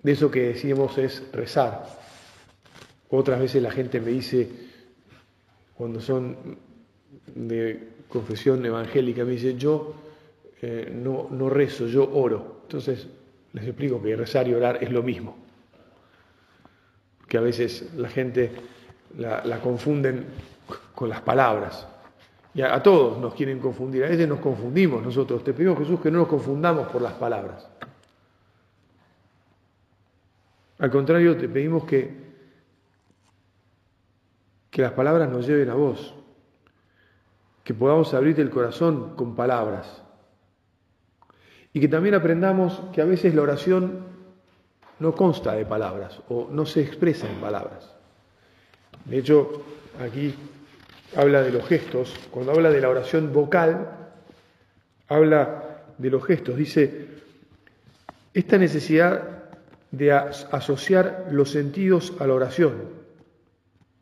de 0.03 0.11
eso 0.11 0.29
que 0.29 0.41
decíamos 0.49 0.97
es 0.97 1.23
rezar. 1.31 1.85
Otras 3.09 3.39
veces 3.39 3.63
la 3.63 3.71
gente 3.71 3.99
me 4.01 4.11
dice, 4.11 4.49
cuando 5.73 6.01
son 6.01 6.57
de 7.33 7.87
confesión 8.09 8.63
evangélica, 8.65 9.23
me 9.23 9.31
dice, 9.31 9.55
yo 9.55 9.93
eh, 10.61 10.91
no, 10.93 11.29
no 11.31 11.49
rezo, 11.49 11.87
yo 11.87 12.09
oro. 12.13 12.61
Entonces 12.63 13.07
les 13.53 13.65
explico 13.65 14.01
que 14.01 14.15
rezar 14.15 14.47
y 14.47 14.53
orar 14.53 14.83
es 14.83 14.91
lo 14.91 15.03
mismo. 15.03 15.37
Que 17.27 17.37
a 17.37 17.41
veces 17.41 17.93
la 17.95 18.09
gente 18.09 18.51
la, 19.17 19.59
confunden 19.61 20.25
con 20.93 21.07
las 21.07 21.21
palabras. 21.21 21.87
Y 22.53 22.61
a, 22.61 22.81
todos 22.83 23.17
nos 23.17 23.33
quieren 23.33 23.59
confundir. 23.59 24.03
A 24.03 24.09
veces 24.09 24.27
nos 24.27 24.39
confundimos 24.39 25.01
nosotros. 25.01 25.43
Te 25.43 25.53
pedimos, 25.53 25.79
Jesús, 25.79 25.99
que 25.99 26.11
no 26.11 26.19
nos 26.19 26.27
confundamos 26.27 26.87
por 26.87 27.01
las 27.01 27.13
palabras. 27.13 27.67
Al 30.77 30.91
contrario, 30.91 31.35
te 31.37 31.47
pedimos 31.47 31.85
que, 31.85 32.13
que 34.69 34.81
las 34.81 34.91
palabras 34.91 35.29
nos 35.29 35.47
lleven 35.47 35.69
a 35.69 35.75
vos, 35.75 36.13
que 37.63 37.73
podamos 37.73 38.13
abrirte 38.13 38.41
el 38.41 38.49
corazón 38.49 39.15
con 39.15 39.35
palabras 39.35 40.01
y 41.71 41.79
que 41.79 41.87
también 41.87 42.15
aprendamos 42.15 42.81
que 42.91 43.01
a 43.01 43.05
veces 43.05 43.33
la 43.33 43.41
oración 43.41 44.03
no 44.99 45.15
consta 45.15 45.53
de 45.53 45.65
palabras 45.65 46.21
o 46.29 46.47
no 46.51 46.65
se 46.65 46.81
expresa 46.81 47.29
en 47.29 47.37
palabras. 47.37 47.91
De 49.05 49.17
hecho, 49.17 49.63
aquí 49.99 50.35
habla 51.15 51.41
de 51.41 51.51
los 51.51 51.67
gestos. 51.67 52.13
Cuando 52.31 52.51
habla 52.51 52.69
de 52.69 52.81
la 52.81 52.89
oración 52.89 53.33
vocal, 53.33 53.87
habla 55.07 55.83
de 55.97 56.09
los 56.09 56.23
gestos. 56.25 56.57
Dice, 56.57 57.07
esta 58.33 58.57
necesidad 58.57 59.43
de 59.91 60.11
asociar 60.11 61.27
los 61.31 61.51
sentidos 61.51 62.13
a 62.19 62.25
la 62.25 62.33
oración, 62.33 62.73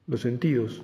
los 0.08 0.22
sentidos, 0.22 0.84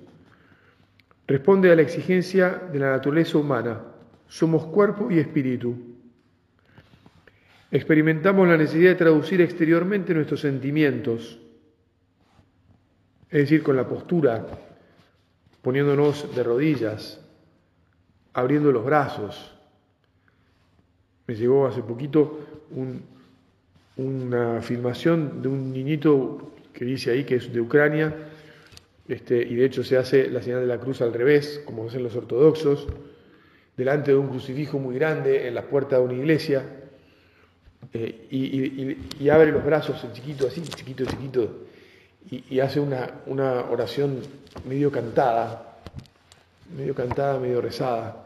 responde 1.28 1.72
a 1.72 1.76
la 1.76 1.82
exigencia 1.82 2.62
de 2.72 2.80
la 2.80 2.92
naturaleza 2.92 3.38
humana. 3.38 3.82
Somos 4.28 4.66
cuerpo 4.66 5.10
y 5.10 5.20
espíritu. 5.20 5.76
Experimentamos 7.72 8.48
la 8.48 8.58
necesidad 8.58 8.92
de 8.92 8.96
traducir 8.96 9.42
exteriormente 9.42 10.14
nuestros 10.14 10.42
sentimientos, 10.42 11.40
es 13.30 13.40
decir, 13.42 13.62
con 13.62 13.76
la 13.76 13.88
postura, 13.88 14.46
poniéndonos 15.68 16.34
de 16.34 16.44
rodillas, 16.44 17.20
abriendo 18.32 18.72
los 18.72 18.86
brazos. 18.86 19.54
Me 21.28 21.36
llegó 21.36 21.68
hace 21.68 21.82
poquito 21.82 22.40
una 23.98 24.62
filmación 24.62 25.42
de 25.42 25.50
un 25.50 25.74
niñito 25.74 26.54
que 26.72 26.86
dice 26.86 27.12
ahí 27.12 27.26
que 27.26 27.36
es 27.36 27.52
de 27.52 27.60
Ucrania, 27.60 28.16
este, 29.10 29.42
y 29.44 29.56
de 29.56 29.66
hecho 29.66 29.84
se 29.84 29.98
hace 29.98 30.30
la 30.30 30.42
señal 30.42 30.62
de 30.62 30.68
la 30.68 30.80
cruz 30.80 31.02
al 31.02 31.12
revés, 31.12 31.62
como 31.66 31.86
hacen 31.86 32.02
los 32.02 32.16
ortodoxos, 32.16 32.88
delante 33.76 34.12
de 34.12 34.18
un 34.18 34.30
crucifijo 34.30 34.80
muy 34.80 34.96
grande 34.96 35.50
en 35.50 35.54
la 35.54 35.64
puerta 35.64 35.98
de 35.98 36.04
una 36.06 36.14
iglesia, 36.14 36.64
eh, 37.92 38.96
y, 39.20 39.28
abre 39.28 39.52
los 39.52 39.66
brazos 39.66 40.02
en 40.06 40.14
chiquito, 40.14 40.48
así, 40.48 40.62
chiquito, 40.62 41.04
chiquito, 41.04 41.67
y, 42.30 42.60
hace 42.60 42.80
una, 42.80 43.22
una 43.26 43.66
oración 43.70 44.22
medio 44.66 44.92
cantada, 44.92 45.78
medio 46.76 46.94
cantada, 46.94 47.40
medio 47.40 47.62
rezada. 47.62 48.18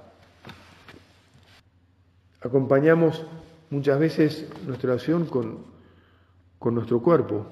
Acompañamos 2.42 3.24
muchas 3.70 4.00
veces 4.00 4.48
nuestra 4.66 4.94
oración 4.94 5.26
con, 5.26 5.66
con 6.58 6.74
nuestro 6.74 7.02
cuerpo. 7.02 7.46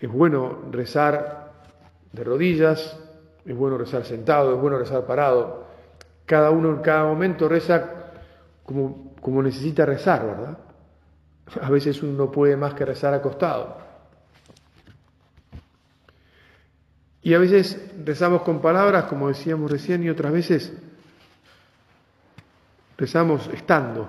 Es 0.00 0.10
bueno 0.10 0.62
rezar 0.70 1.52
de 2.12 2.24
rodillas, 2.24 2.98
es 3.44 3.54
bueno 3.54 3.76
rezar 3.76 4.04
sentado, 4.04 4.54
es 4.54 4.60
bueno 4.60 4.78
rezar 4.78 5.04
parado. 5.04 5.66
Cada 6.24 6.50
uno 6.50 6.70
en 6.70 6.78
cada 6.78 7.04
momento 7.04 7.48
reza 7.48 8.12
como, 8.64 9.14
como 9.20 9.42
necesita 9.42 9.84
rezar, 9.84 10.26
¿verdad? 10.26 10.58
A 11.60 11.70
veces 11.70 12.02
uno 12.02 12.12
no 12.14 12.30
puede 12.32 12.56
más 12.56 12.72
que 12.72 12.86
rezar 12.86 13.12
acostado. 13.12 13.85
Y 17.26 17.34
a 17.34 17.40
veces 17.40 17.84
rezamos 18.04 18.42
con 18.42 18.60
palabras, 18.60 19.06
como 19.06 19.26
decíamos 19.26 19.68
recién, 19.68 20.00
y 20.04 20.08
otras 20.08 20.32
veces 20.32 20.72
rezamos 22.96 23.48
estando, 23.48 24.08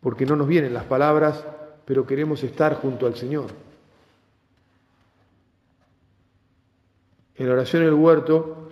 porque 0.00 0.24
no 0.24 0.34
nos 0.34 0.48
vienen 0.48 0.72
las 0.72 0.84
palabras, 0.84 1.44
pero 1.84 2.06
queremos 2.06 2.42
estar 2.42 2.76
junto 2.76 3.06
al 3.06 3.16
Señor. 3.16 3.50
En 7.34 7.48
la 7.48 7.52
oración 7.52 7.84
del 7.84 7.92
huerto, 7.92 8.70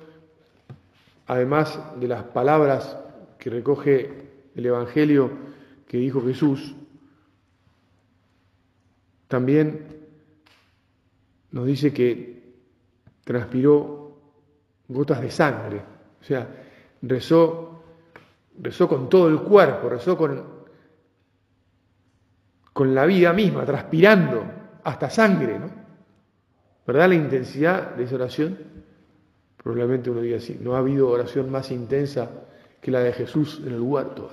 además 1.27 1.79
de 2.01 2.09
las 2.09 2.23
palabras 2.23 2.97
que 3.39 3.51
recoge 3.51 4.11
el 4.55 4.65
Evangelio 4.65 5.31
que 5.87 5.99
dijo 5.99 6.23
Jesús, 6.23 6.75
también 9.29 9.87
nos 11.51 11.67
dice 11.67 11.93
que 11.93 12.34
transpiró 13.25 14.13
gotas 14.89 15.21
de 15.21 15.31
sangre, 15.31 15.83
o 16.21 16.25
sea, 16.25 16.47
rezó, 17.03 17.83
rezó 18.61 18.89
con 18.89 19.09
todo 19.09 19.29
el 19.29 19.41
cuerpo, 19.41 19.89
rezó 19.89 20.17
con, 20.17 20.43
con 22.73 22.95
la 22.95 23.07
vida 23.07 23.33
misma, 23.33 23.65
transpirando 23.65 24.45
hasta 24.85 25.11
sangre, 25.11 25.59
¿no? 25.59 25.85
¿Verdad 26.87 27.09
la 27.09 27.15
intensidad 27.15 27.95
de 27.95 28.05
esa 28.05 28.17
oración? 28.17 28.59
Probablemente 29.57 30.11
uno 30.11 30.21
diga 30.21 30.37
así, 30.37 30.59
no 30.61 30.75
ha 30.75 30.79
habido 30.79 31.09
oración 31.09 31.51
más 31.51 31.71
intensa 31.71 32.31
que 32.83 32.91
la 32.91 33.01
de 33.01 33.15
Jesús 33.15 33.63
en 33.65 33.73
el 33.73 33.81
huerto. 33.81 34.29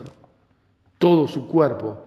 Todo 0.97 1.29
su 1.29 1.47
cuerpo 1.47 2.05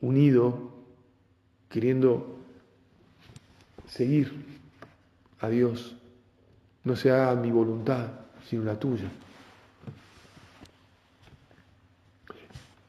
unido, 0.00 0.72
queriendo 1.68 2.37
seguir 3.88 4.32
a 5.40 5.48
Dios. 5.48 5.96
No 6.84 6.96
se 6.96 7.10
haga 7.10 7.34
mi 7.34 7.50
voluntad, 7.50 8.08
sino 8.48 8.64
la 8.64 8.78
tuya. 8.78 9.08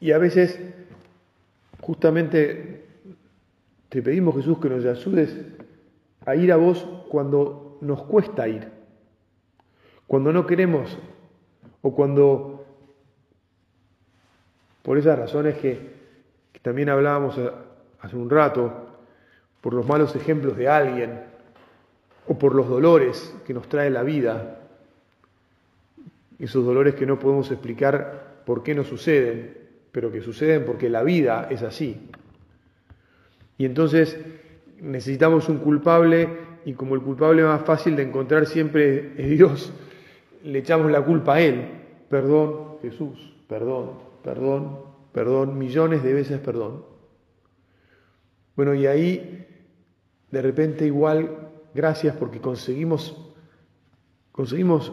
Y 0.00 0.12
a 0.12 0.18
veces, 0.18 0.58
justamente, 1.80 2.86
te 3.88 4.02
pedimos, 4.02 4.36
Jesús, 4.36 4.58
que 4.58 4.70
nos 4.70 4.84
ayudes 4.84 5.36
a 6.24 6.34
ir 6.36 6.52
a 6.52 6.56
vos 6.56 6.86
cuando 7.08 7.78
nos 7.80 8.02
cuesta 8.04 8.48
ir, 8.48 8.68
cuando 10.06 10.32
no 10.32 10.46
queremos 10.46 10.96
o 11.82 11.94
cuando, 11.94 12.64
por 14.82 14.96
esas 14.96 15.18
razones 15.18 15.58
que, 15.58 15.90
que 16.52 16.60
también 16.60 16.88
hablábamos 16.88 17.38
hace 18.00 18.16
un 18.16 18.30
rato, 18.30 18.89
por 19.60 19.74
los 19.74 19.86
malos 19.86 20.14
ejemplos 20.16 20.56
de 20.56 20.68
alguien 20.68 21.20
o 22.26 22.38
por 22.38 22.54
los 22.54 22.68
dolores 22.68 23.34
que 23.46 23.54
nos 23.54 23.68
trae 23.68 23.90
la 23.90 24.02
vida, 24.02 24.60
esos 26.38 26.64
dolores 26.64 26.94
que 26.94 27.06
no 27.06 27.18
podemos 27.18 27.50
explicar 27.50 28.42
por 28.46 28.62
qué 28.62 28.74
no 28.74 28.84
suceden, 28.84 29.56
pero 29.92 30.10
que 30.10 30.22
suceden 30.22 30.64
porque 30.64 30.88
la 30.88 31.02
vida 31.02 31.48
es 31.50 31.62
así. 31.62 32.08
Y 33.58 33.66
entonces 33.66 34.18
necesitamos 34.80 35.48
un 35.48 35.58
culpable 35.58 36.28
y 36.64 36.72
como 36.74 36.94
el 36.94 37.02
culpable 37.02 37.42
más 37.42 37.62
fácil 37.62 37.96
de 37.96 38.04
encontrar 38.04 38.46
siempre 38.46 39.12
es 39.18 39.30
Dios, 39.30 39.72
le 40.44 40.58
echamos 40.60 40.90
la 40.90 41.02
culpa 41.04 41.34
a 41.34 41.40
Él. 41.40 41.66
Perdón, 42.08 42.78
Jesús, 42.80 43.34
perdón, 43.48 43.92
perdón, 44.24 44.78
perdón, 45.12 45.58
millones 45.58 46.02
de 46.02 46.14
veces 46.14 46.40
perdón. 46.40 46.84
Bueno, 48.56 48.74
y 48.74 48.86
ahí 48.86 49.46
de 50.30 50.42
repente 50.42 50.86
igual, 50.86 51.48
gracias 51.74 52.14
porque 52.16 52.40
conseguimos, 52.40 53.16
conseguimos 54.32 54.92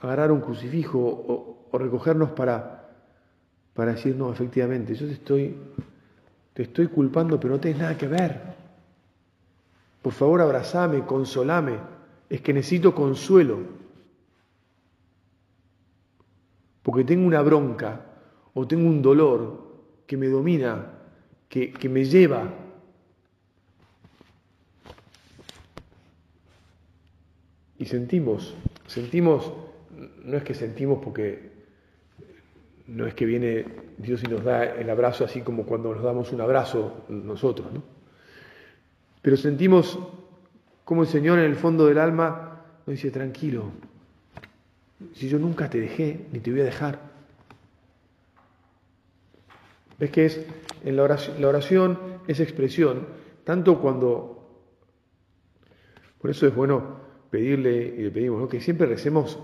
agarrar 0.00 0.32
un 0.32 0.40
crucifijo 0.40 0.98
o, 0.98 1.78
recogernos 1.78 2.30
para, 2.32 2.90
para 3.74 3.92
decir, 3.92 4.16
no, 4.16 4.32
efectivamente, 4.32 4.94
yo 4.94 5.06
te 5.06 5.12
estoy, 5.12 5.56
te 6.52 6.64
estoy 6.64 6.88
culpando, 6.88 7.38
pero 7.38 7.54
no 7.54 7.60
tienes 7.60 7.80
nada 7.80 7.96
que 7.96 8.08
ver. 8.08 8.40
Por 10.02 10.12
favor, 10.12 10.40
abrazame, 10.40 11.06
consolame. 11.06 11.78
Es 12.28 12.40
que 12.40 12.52
necesito 12.52 12.92
consuelo. 12.92 13.58
Porque 16.82 17.04
tengo 17.04 17.24
una 17.24 17.40
bronca 17.42 18.00
o 18.54 18.66
tengo 18.66 18.88
un 18.88 19.00
dolor 19.00 19.68
que 20.06 20.16
me 20.16 20.26
domina, 20.26 20.86
que, 21.48 21.72
que 21.72 21.88
me 21.88 22.04
lleva 22.04 22.52
Y 27.80 27.86
sentimos, 27.86 28.54
sentimos, 28.86 29.50
no 30.22 30.36
es 30.36 30.42
que 30.44 30.52
sentimos 30.52 31.02
porque 31.02 31.50
no 32.88 33.06
es 33.06 33.14
que 33.14 33.24
viene 33.24 33.64
Dios 33.96 34.22
y 34.22 34.26
nos 34.26 34.44
da 34.44 34.64
el 34.66 34.90
abrazo 34.90 35.24
así 35.24 35.40
como 35.40 35.64
cuando 35.64 35.94
nos 35.94 36.04
damos 36.04 36.30
un 36.30 36.42
abrazo 36.42 37.06
nosotros, 37.08 37.72
¿no? 37.72 37.82
Pero 39.22 39.38
sentimos 39.38 39.98
como 40.84 41.04
el 41.04 41.08
Señor 41.08 41.38
en 41.38 41.46
el 41.46 41.56
fondo 41.56 41.86
del 41.86 41.96
alma 41.96 42.66
nos 42.86 42.96
dice, 42.96 43.10
tranquilo, 43.10 43.70
si 45.14 45.30
yo 45.30 45.38
nunca 45.38 45.70
te 45.70 45.80
dejé, 45.80 46.26
ni 46.32 46.40
te 46.40 46.50
voy 46.50 46.60
a 46.60 46.64
dejar. 46.64 47.00
¿Ves 49.98 50.10
que 50.10 50.26
es 50.26 50.46
en 50.84 50.96
la 50.96 51.04
oración, 51.04 51.40
la 51.40 51.48
oración 51.48 51.98
es 52.28 52.40
expresión, 52.40 53.06
tanto 53.44 53.80
cuando, 53.80 54.66
por 56.20 56.30
eso 56.30 56.46
es 56.46 56.54
bueno 56.54 57.08
pedirle 57.30 57.94
y 57.96 58.02
le 58.02 58.10
pedimos 58.10 58.48
que 58.48 58.60
siempre 58.60 58.86
recemos 58.86 59.38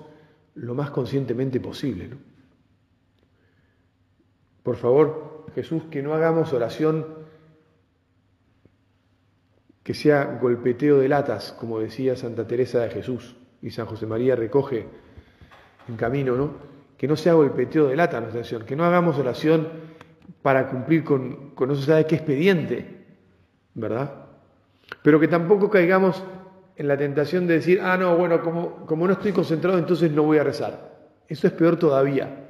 lo 0.54 0.74
más 0.74 0.90
conscientemente 0.90 1.60
posible. 1.60 2.10
Por 4.62 4.76
favor, 4.76 5.46
Jesús, 5.54 5.84
que 5.90 6.02
no 6.02 6.14
hagamos 6.14 6.52
oración 6.52 7.06
que 9.82 9.94
sea 9.94 10.38
golpeteo 10.40 10.98
de 10.98 11.08
latas, 11.08 11.52
como 11.52 11.78
decía 11.78 12.16
Santa 12.16 12.44
Teresa 12.44 12.80
de 12.80 12.90
Jesús 12.90 13.36
y 13.62 13.70
San 13.70 13.86
José 13.86 14.04
María 14.04 14.34
recoge 14.34 14.88
en 15.88 15.96
camino, 15.96 16.34
¿no? 16.34 16.50
Que 16.98 17.06
no 17.06 17.14
sea 17.14 17.34
golpeteo 17.34 17.86
de 17.86 17.94
lata 17.94 18.20
nuestra 18.20 18.40
oración, 18.40 18.64
que 18.64 18.74
no 18.74 18.84
hagamos 18.84 19.16
oración 19.18 19.68
para 20.42 20.68
cumplir 20.68 21.04
con, 21.04 21.50
con 21.50 21.68
no 21.68 21.76
se 21.76 21.86
sabe 21.86 22.06
qué 22.06 22.16
expediente, 22.16 23.04
¿verdad? 23.74 24.26
Pero 25.02 25.20
que 25.20 25.28
tampoco 25.28 25.70
caigamos 25.70 26.20
en 26.76 26.88
la 26.88 26.96
tentación 26.96 27.46
de 27.46 27.54
decir, 27.54 27.80
ah, 27.80 27.96
no, 27.96 28.16
bueno, 28.16 28.42
como, 28.42 28.86
como 28.86 29.06
no 29.06 29.14
estoy 29.14 29.32
concentrado, 29.32 29.78
entonces 29.78 30.10
no 30.10 30.22
voy 30.22 30.38
a 30.38 30.44
rezar. 30.44 30.96
Eso 31.26 31.46
es 31.46 31.52
peor 31.54 31.76
todavía. 31.76 32.44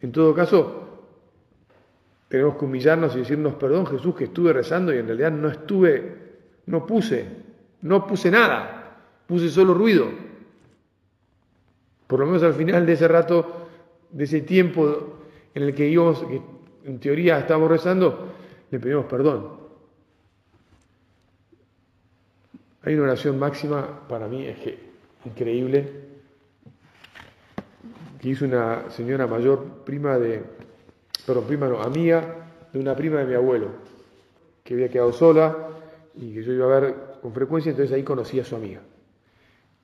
En 0.00 0.12
todo 0.12 0.34
caso, 0.34 0.80
tenemos 2.28 2.56
que 2.56 2.64
humillarnos 2.64 3.14
y 3.14 3.20
decirnos, 3.20 3.54
perdón 3.54 3.86
Jesús, 3.86 4.14
que 4.14 4.24
estuve 4.24 4.52
rezando 4.52 4.92
y 4.92 4.98
en 4.98 5.06
realidad 5.06 5.30
no 5.30 5.48
estuve, 5.48 6.16
no 6.66 6.86
puse, 6.86 7.26
no 7.82 8.06
puse 8.06 8.30
nada, 8.30 8.98
puse 9.26 9.48
solo 9.48 9.74
ruido. 9.74 10.06
Por 12.06 12.20
lo 12.20 12.26
menos 12.26 12.42
al 12.42 12.54
final 12.54 12.84
de 12.84 12.94
ese 12.94 13.06
rato, 13.06 13.66
de 14.10 14.24
ese 14.24 14.40
tiempo 14.40 15.18
en 15.54 15.62
el 15.62 15.74
que 15.74 15.88
íbamos, 15.88 16.24
que 16.24 16.40
en 16.84 16.98
teoría 16.98 17.38
estábamos 17.38 17.70
rezando, 17.70 18.32
le 18.70 18.80
pedimos 18.80 19.04
perdón. 19.04 19.59
Hay 22.82 22.94
una 22.94 23.04
oración 23.04 23.38
máxima, 23.38 24.08
para 24.08 24.26
mí 24.26 24.46
es 24.46 24.58
que 24.58 24.78
increíble, 25.26 26.10
que 28.18 28.28
hizo 28.28 28.44
una 28.44 28.90
señora 28.90 29.26
mayor, 29.26 29.84
prima 29.84 30.18
de, 30.18 30.42
perdón, 31.26 31.44
prima 31.46 31.68
no, 31.68 31.82
amiga 31.82 32.46
de 32.72 32.78
una 32.78 32.96
prima 32.96 33.18
de 33.20 33.26
mi 33.26 33.34
abuelo, 33.34 33.68
que 34.64 34.74
había 34.74 34.88
quedado 34.88 35.12
sola 35.12 35.68
y 36.14 36.32
que 36.34 36.42
yo 36.42 36.52
iba 36.52 36.66
a 36.66 36.80
ver 36.80 36.94
con 37.20 37.32
frecuencia, 37.32 37.70
entonces 37.70 37.94
ahí 37.94 38.02
conocí 38.02 38.40
a 38.40 38.44
su 38.44 38.56
amiga. 38.56 38.80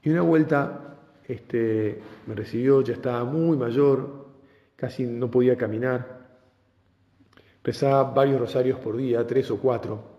Y 0.02 0.10
una 0.10 0.22
vuelta 0.22 0.96
este, 1.26 2.00
me 2.26 2.34
recibió, 2.34 2.80
ya 2.80 2.94
estaba 2.94 3.24
muy 3.24 3.56
mayor, 3.56 4.26
casi 4.76 5.04
no 5.04 5.30
podía 5.30 5.56
caminar, 5.56 6.28
rezaba 7.62 8.04
varios 8.04 8.40
rosarios 8.40 8.78
por 8.78 8.96
día, 8.96 9.26
tres 9.26 9.50
o 9.50 9.58
cuatro. 9.58 10.15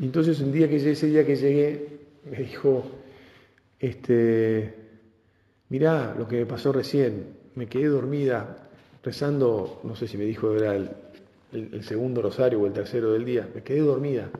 Y 0.00 0.06
entonces 0.06 0.40
un 0.40 0.50
día 0.50 0.66
que 0.66 0.76
ese 0.76 1.06
día 1.06 1.26
que 1.26 1.36
llegué, 1.36 2.00
me 2.24 2.38
dijo, 2.38 2.84
este, 3.78 4.74
mirá 5.68 6.14
lo 6.18 6.26
que 6.26 6.36
me 6.36 6.46
pasó 6.46 6.72
recién, 6.72 7.36
me 7.54 7.66
quedé 7.66 7.88
dormida 7.88 8.70
rezando, 9.04 9.82
no 9.84 9.94
sé 9.94 10.08
si 10.08 10.16
me 10.16 10.24
dijo 10.24 10.54
era 10.54 10.74
el, 10.74 10.90
el, 11.52 11.84
segundo 11.84 12.22
rosario 12.22 12.60
o 12.60 12.66
el 12.66 12.72
tercero 12.72 13.12
del 13.12 13.26
día, 13.26 13.46
me 13.54 13.62
quedé 13.62 13.80
dormida. 13.80 14.30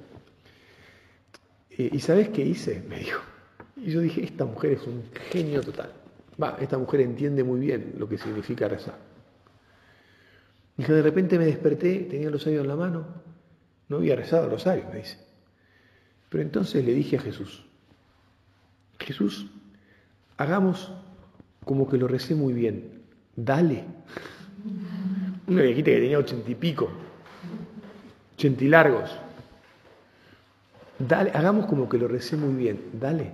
¿Y 1.77 2.01
sabes 2.01 2.31
qué 2.31 2.43
hice? 2.43 2.83
Me 2.89 2.99
dijo. 2.99 3.21
Y 3.77 3.91
yo 3.91 4.01
dije, 4.01 4.25
esta 4.25 4.47
mujer 4.47 4.73
es 4.73 4.87
un 4.87 5.05
genio 5.31 5.61
total. 5.61 5.93
Va, 6.43 6.57
esta 6.61 6.79
mujer 6.79 7.03
entiende 7.03 7.45
muy 7.45 7.61
bien 7.61 7.95
lo 7.99 8.09
que 8.09 8.17
significa 8.17 8.67
rezar. 8.67 8.97
Y 10.79 10.85
de 10.85 11.03
repente 11.03 11.39
me 11.39 11.45
desperté, 11.45 12.07
tenía 12.11 12.29
el 12.29 12.33
rosario 12.33 12.63
en 12.63 12.69
la 12.69 12.77
mano, 12.77 13.07
no 13.89 13.99
había 13.99 14.17
rezado 14.17 14.45
el 14.45 14.51
rosario, 14.53 14.85
me 14.91 15.01
dice. 15.01 15.30
Pero 16.31 16.43
entonces 16.43 16.85
le 16.85 16.95
dije 16.95 17.17
a 17.17 17.21
Jesús, 17.21 17.65
Jesús, 19.01 19.47
hagamos 20.37 20.93
como 21.65 21.89
que 21.89 21.99
lo 21.99 22.07
recé 22.07 22.35
muy 22.35 22.55
bien, 22.55 23.03
dale. 23.37 23.85
Una 25.49 25.63
viejita 25.63 25.91
que 25.91 26.01
tenía 26.01 26.19
ochenta 26.19 26.51
y 26.51 26.55
pico, 26.55 26.89
ochenta. 28.35 29.21
Dale, 31.01 31.31
hagamos 31.35 31.67
como 31.67 31.89
que 31.89 31.99
lo 31.99 32.07
recé 32.07 32.37
muy 32.37 32.55
bien, 32.55 32.81
dale. 32.93 33.33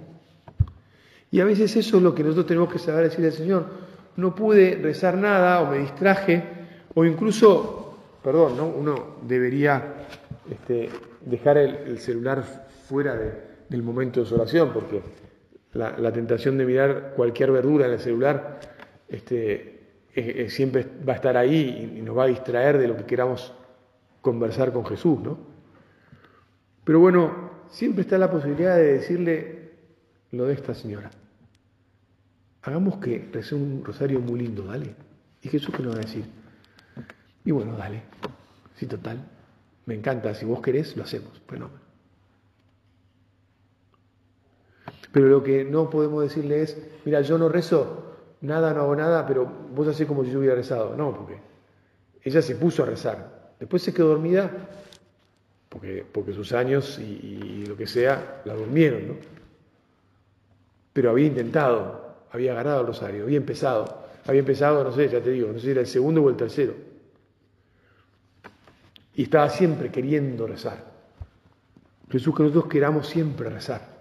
Y 1.30 1.40
a 1.40 1.44
veces 1.44 1.76
eso 1.76 1.98
es 1.98 2.02
lo 2.02 2.14
que 2.14 2.22
nosotros 2.22 2.46
tenemos 2.46 2.72
que 2.72 2.78
saber 2.78 3.04
decirle 3.04 3.26
al 3.26 3.32
Señor. 3.34 3.66
No 4.16 4.34
pude 4.34 4.76
rezar 4.76 5.18
nada 5.18 5.60
o 5.60 5.70
me 5.70 5.78
distraje 5.78 6.44
o 6.94 7.04
incluso, 7.04 7.98
perdón, 8.24 8.56
¿no? 8.56 8.68
uno 8.68 9.16
debería 9.22 10.06
este, 10.50 10.88
dejar 11.26 11.58
el 11.58 11.98
celular 11.98 12.65
fuera 12.86 13.18
del 13.68 13.82
momento 13.82 14.20
de 14.20 14.26
su 14.26 14.34
oración, 14.34 14.72
porque 14.72 15.02
la, 15.72 16.12
tentación 16.12 16.56
de 16.56 16.64
mirar 16.64 17.12
cualquier 17.16 17.50
verdura 17.50 17.86
en 17.86 17.92
el 17.92 17.98
celular 17.98 18.60
este, 19.08 19.80
siempre 20.48 20.86
va 21.06 21.14
a 21.14 21.16
estar 21.16 21.36
ahí 21.36 21.92
y, 21.96 22.02
nos 22.02 22.16
va 22.16 22.24
a 22.24 22.28
distraer 22.28 22.78
de 22.78 22.88
lo 22.88 22.96
que 22.96 23.04
queramos 23.04 23.52
conversar 24.20 24.72
con 24.72 24.86
Jesús, 24.86 25.20
¿no? 25.20 25.38
Pero 26.84 27.00
bueno, 27.00 27.50
siempre 27.68 28.02
está 28.02 28.16
la 28.16 28.30
posibilidad 28.30 28.76
de 28.76 28.92
decirle 28.94 29.70
lo 30.30 30.46
de 30.46 30.54
esta 30.54 30.74
señora. 30.74 31.10
Hagamos 32.62 32.98
que 32.98 33.28
rece 33.32 33.54
un 33.54 33.84
rosario 33.84 34.20
muy 34.20 34.40
lindo, 34.40 34.64
dale. 34.64 34.94
Y 35.42 35.48
Jesús 35.48 35.74
que 35.74 35.82
nos 35.82 35.94
va 35.94 35.98
a 35.98 36.02
decir. 36.02 36.24
Y 37.44 37.50
bueno, 37.50 37.76
dale. 37.76 38.02
Sí, 38.76 38.86
total. 38.86 39.18
Me 39.84 39.94
encanta. 39.94 40.34
Si 40.34 40.44
vos 40.44 40.60
querés, 40.60 40.96
lo 40.96 41.04
hacemos. 41.04 41.40
Fenómeno. 41.46 41.85
Pero 45.16 45.28
lo 45.28 45.42
que 45.42 45.64
no 45.64 45.88
podemos 45.88 46.24
decirle 46.24 46.60
es, 46.60 46.76
mira, 47.06 47.22
yo 47.22 47.38
no 47.38 47.48
rezo, 47.48 48.02
nada, 48.42 48.74
no 48.74 48.82
hago 48.82 48.96
nada, 48.96 49.26
pero 49.26 49.50
vos 49.74 49.88
hacés 49.88 50.06
como 50.06 50.22
si 50.22 50.30
yo 50.30 50.40
hubiera 50.40 50.54
rezado. 50.54 50.94
No, 50.94 51.16
porque 51.16 51.38
ella 52.22 52.42
se 52.42 52.54
puso 52.56 52.82
a 52.82 52.86
rezar. 52.86 53.54
Después 53.58 53.82
se 53.82 53.94
quedó 53.94 54.08
dormida 54.08 54.50
porque, 55.70 56.04
porque 56.12 56.34
sus 56.34 56.52
años 56.52 56.98
y, 56.98 57.64
lo 57.66 57.78
que 57.78 57.86
sea 57.86 58.42
la 58.44 58.52
durmieron, 58.52 59.08
¿no? 59.08 59.14
Pero 60.92 61.12
había 61.12 61.28
intentado, 61.28 62.16
había 62.30 62.52
agarrado 62.52 62.82
el 62.82 62.86
rosario, 62.88 63.24
había 63.24 63.38
empezado. 63.38 64.02
Había 64.26 64.40
empezado, 64.40 64.84
no 64.84 64.92
sé, 64.92 65.08
ya 65.08 65.22
te 65.22 65.30
digo, 65.30 65.46
no 65.50 65.54
sé 65.54 65.60
si 65.60 65.70
era 65.70 65.80
el 65.80 65.86
segundo 65.86 66.22
o 66.22 66.28
el 66.28 66.36
tercero. 66.36 66.74
Y 69.14 69.22
estaba 69.22 69.48
siempre 69.48 69.90
queriendo 69.90 70.46
rezar. 70.46 70.84
Jesús, 72.10 72.36
que 72.36 72.42
nosotros 72.42 72.66
queramos 72.66 73.06
siempre 73.06 73.48
rezar. 73.48 73.95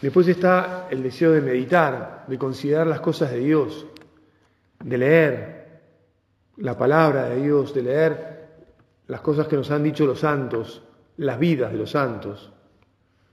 Después 0.00 0.28
está 0.28 0.86
el 0.90 1.02
deseo 1.02 1.32
de 1.32 1.40
meditar, 1.40 2.24
de 2.28 2.38
considerar 2.38 2.86
las 2.86 3.00
cosas 3.00 3.32
de 3.32 3.40
Dios, 3.40 3.86
de 4.84 4.98
leer 4.98 5.80
la 6.58 6.78
palabra 6.78 7.28
de 7.28 7.42
Dios, 7.42 7.74
de 7.74 7.82
leer 7.82 8.48
las 9.08 9.20
cosas 9.22 9.48
que 9.48 9.56
nos 9.56 9.70
han 9.72 9.82
dicho 9.82 10.06
los 10.06 10.20
santos, 10.20 10.82
las 11.16 11.38
vidas 11.38 11.72
de 11.72 11.78
los 11.78 11.90
santos, 11.90 12.52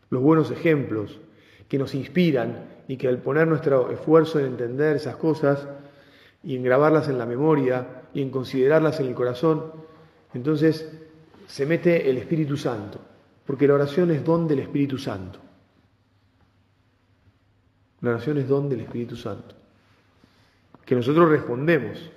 los 0.10 0.24
buenos 0.24 0.50
ejemplos 0.50 1.20
que 1.68 1.78
nos 1.78 1.94
inspiran 1.94 2.66
y 2.88 2.98
que 2.98 3.08
al 3.08 3.20
poner 3.20 3.48
nuestro 3.48 3.92
esfuerzo 3.92 4.40
en 4.40 4.48
entender 4.48 4.96
esas 4.96 5.18
cosas 5.18 5.68
y 6.44 6.56
en 6.56 6.64
grabarlas 6.64 7.10
en 7.10 7.20
la 7.20 7.28
memoria 7.28 8.04
y 8.14 8.24
en 8.24 8.32
considerarlas 8.32 9.00
en 9.00 9.08
el 9.08 9.14
corazón, 9.14 9.72
entonces 10.34 10.92
se 11.46 11.66
mete 11.68 12.10
el 12.10 12.18
Espíritu 12.18 12.58
Santo, 12.58 13.00
porque 13.46 13.68
la 13.68 13.76
oración 13.76 14.10
es 14.10 14.24
don 14.24 14.48
del 14.48 14.60
Espíritu 14.60 14.98
Santo. 14.98 15.45
La 18.06 18.12
oración 18.12 18.38
es 18.38 18.48
don 18.48 18.70
del 18.70 18.82
Espíritu 18.82 19.16
Santo, 19.16 19.56
que 20.86 20.94
nosotros 20.94 21.28
respondemos. 21.28 22.12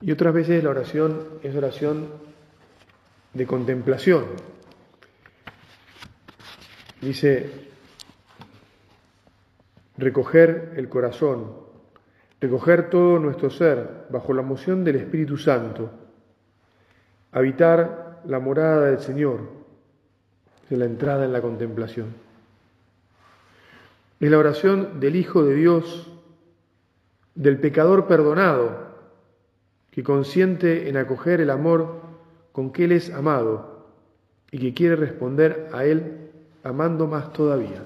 Y 0.00 0.12
otras 0.12 0.32
veces 0.32 0.62
la 0.62 0.70
oración 0.70 1.40
es 1.42 1.56
oración 1.56 2.10
de 3.32 3.44
contemplación. 3.44 4.26
Dice, 7.00 7.70
recoger 9.96 10.74
el 10.76 10.88
corazón, 10.88 11.56
recoger 12.40 12.88
todo 12.88 13.18
nuestro 13.18 13.50
ser 13.50 14.06
bajo 14.10 14.32
la 14.32 14.42
moción 14.42 14.84
del 14.84 14.94
Espíritu 14.94 15.36
Santo, 15.36 15.90
habitar 17.32 18.22
la 18.26 18.38
morada 18.38 18.86
del 18.86 19.00
Señor 19.00 19.63
de 20.68 20.76
la 20.76 20.84
entrada 20.84 21.24
en 21.24 21.32
la 21.32 21.42
contemplación. 21.42 22.14
Es 24.20 24.30
la 24.30 24.38
oración 24.38 25.00
del 25.00 25.16
Hijo 25.16 25.44
de 25.44 25.54
Dios, 25.54 26.10
del 27.34 27.58
pecador 27.58 28.06
perdonado, 28.06 28.84
que 29.90 30.02
consiente 30.02 30.88
en 30.88 30.96
acoger 30.96 31.40
el 31.40 31.50
amor 31.50 32.00
con 32.52 32.72
que 32.72 32.84
Él 32.84 32.92
es 32.92 33.12
amado 33.12 33.86
y 34.50 34.58
que 34.58 34.72
quiere 34.72 34.96
responder 34.96 35.68
a 35.72 35.84
Él 35.84 36.30
amando 36.62 37.06
más 37.06 37.32
todavía. 37.32 37.82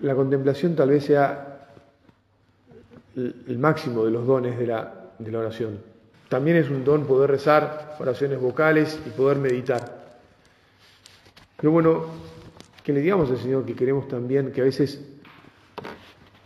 La 0.00 0.14
contemplación 0.14 0.76
tal 0.76 0.90
vez 0.90 1.04
sea 1.04 1.70
el 3.16 3.58
máximo 3.58 4.04
de 4.04 4.10
los 4.12 4.26
dones 4.26 4.58
de 4.58 4.66
la, 4.66 5.10
de 5.18 5.32
la 5.32 5.38
oración. 5.38 5.78
También 6.28 6.58
es 6.58 6.68
un 6.68 6.84
don 6.84 7.06
poder 7.06 7.30
rezar 7.30 7.96
oraciones 7.98 8.40
vocales 8.40 9.00
y 9.06 9.10
poder 9.10 9.38
meditar. 9.38 10.18
Pero 11.56 11.72
bueno, 11.72 12.04
que 12.84 12.92
le 12.92 13.00
digamos 13.00 13.30
al 13.30 13.38
Señor 13.38 13.64
que 13.64 13.74
queremos 13.74 14.08
también 14.08 14.52
que 14.52 14.60
a 14.60 14.64
veces 14.64 15.04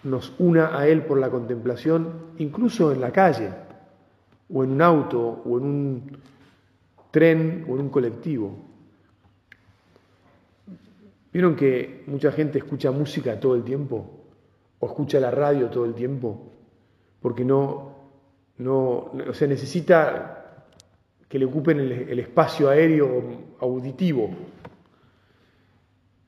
nos 0.04 0.32
una 0.38 0.78
a 0.78 0.86
Él 0.86 1.02
por 1.02 1.18
la 1.18 1.30
contemplación, 1.30 2.32
incluso 2.38 2.92
en 2.92 3.00
la 3.00 3.12
calle, 3.12 3.50
o 4.52 4.64
en 4.64 4.72
un 4.72 4.82
auto, 4.82 5.42
o 5.44 5.58
en 5.58 5.64
un 5.64 6.18
tren, 7.10 7.66
o 7.68 7.74
en 7.74 7.80
un 7.80 7.88
colectivo. 7.88 8.56
¿Vieron 11.32 11.56
que 11.56 12.04
mucha 12.06 12.30
gente 12.30 12.58
escucha 12.58 12.90
música 12.90 13.40
todo 13.40 13.54
el 13.54 13.64
tiempo? 13.64 14.26
¿O 14.80 14.86
escucha 14.86 15.18
la 15.18 15.30
radio 15.30 15.70
todo 15.70 15.84
el 15.84 15.94
tiempo? 15.94 16.52
Porque 17.20 17.44
no, 17.44 17.91
no, 18.62 19.10
necesita 19.12 20.66
que 21.28 21.38
le 21.38 21.44
ocupen 21.44 21.80
el, 21.80 21.92
el 21.92 22.18
espacio 22.18 22.68
aéreo 22.68 23.54
auditivo. 23.60 24.30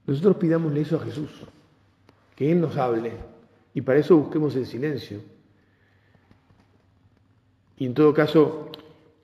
Nosotros 0.07 0.37
pidámosle 0.37 0.81
eso 0.81 0.97
a 0.97 1.01
Jesús, 1.01 1.31
que 2.37 2.51
Él 2.51 2.61
nos 2.61 2.77
hable, 2.77 3.13
y 3.73 3.81
para 3.81 3.99
eso 3.99 4.17
busquemos 4.17 4.55
el 4.57 4.67
silencio. 4.67 5.21
Y 7.77 7.87
en 7.87 7.95
todo 7.95 8.15
caso, 8.15 8.71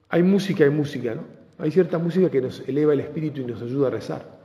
hay 0.09 0.23
música, 0.23 0.65
hay 0.65 0.71
música, 0.71 1.15
¿no? 1.15 1.41
Hay 1.59 1.71
cierta 1.71 1.99
música 1.99 2.31
que 2.31 2.41
nos 2.41 2.67
eleva 2.67 2.95
el 2.95 3.01
espíritu 3.01 3.43
y 3.43 3.45
nos 3.45 3.61
ayuda 3.61 3.89
a 3.89 3.91
rezar. 3.91 4.41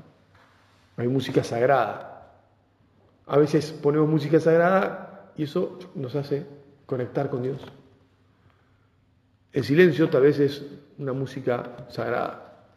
Hay 0.97 1.07
música 1.07 1.43
sagrada. 1.43 2.33
A 3.25 3.37
veces 3.37 3.71
ponemos 3.71 4.09
música 4.09 4.39
sagrada 4.39 5.31
y 5.37 5.43
eso 5.43 5.79
nos 5.95 6.15
hace 6.15 6.45
conectar 6.85 7.29
con 7.29 7.41
Dios. 7.41 7.61
El 9.55 9.63
silencio 9.63 10.09
tal 10.09 10.23
vez 10.23 10.37
es 10.37 10.65
una 10.97 11.13
música 11.13 11.87
sagrada. 11.89 12.67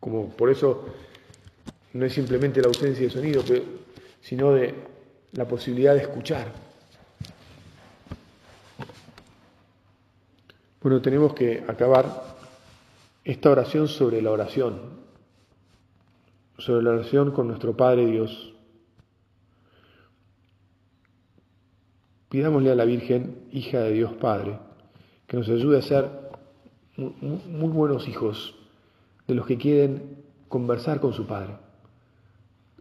Como 0.00 0.30
por 0.30 0.50
eso 0.50 0.86
no 1.92 2.04
es 2.04 2.12
simplemente 2.12 2.60
la 2.60 2.66
ausencia 2.66 3.04
de 3.04 3.10
sonido, 3.10 3.44
sino 4.20 4.52
de 4.52 4.74
la 5.34 5.46
posibilidad 5.46 5.94
de 5.94 6.00
escuchar. 6.00 6.52
Bueno, 10.82 11.00
tenemos 11.00 11.34
que 11.34 11.64
acabar 11.68 12.36
esta 13.22 13.50
oración 13.50 13.86
sobre 13.86 14.20
la 14.20 14.32
oración 14.32 14.98
sobre 16.58 16.82
la 16.82 16.90
relación 16.90 17.30
con 17.30 17.46
nuestro 17.46 17.76
Padre 17.76 18.06
Dios. 18.06 18.52
Pidámosle 22.28 22.72
a 22.72 22.74
la 22.74 22.84
Virgen, 22.84 23.46
hija 23.52 23.78
de 23.78 23.92
Dios 23.92 24.14
Padre, 24.14 24.58
que 25.28 25.36
nos 25.36 25.48
ayude 25.48 25.78
a 25.78 25.82
ser 25.82 26.10
muy, 26.96 27.68
buenos 27.68 28.08
hijos 28.08 28.56
de 29.28 29.34
los 29.34 29.46
que 29.46 29.56
quieren 29.56 30.24
conversar 30.48 31.00
con 31.00 31.12
su 31.12 31.26
Padre. 31.26 31.56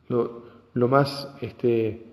Lo, 0.07 0.87
más 0.87 1.29
este, 1.41 2.05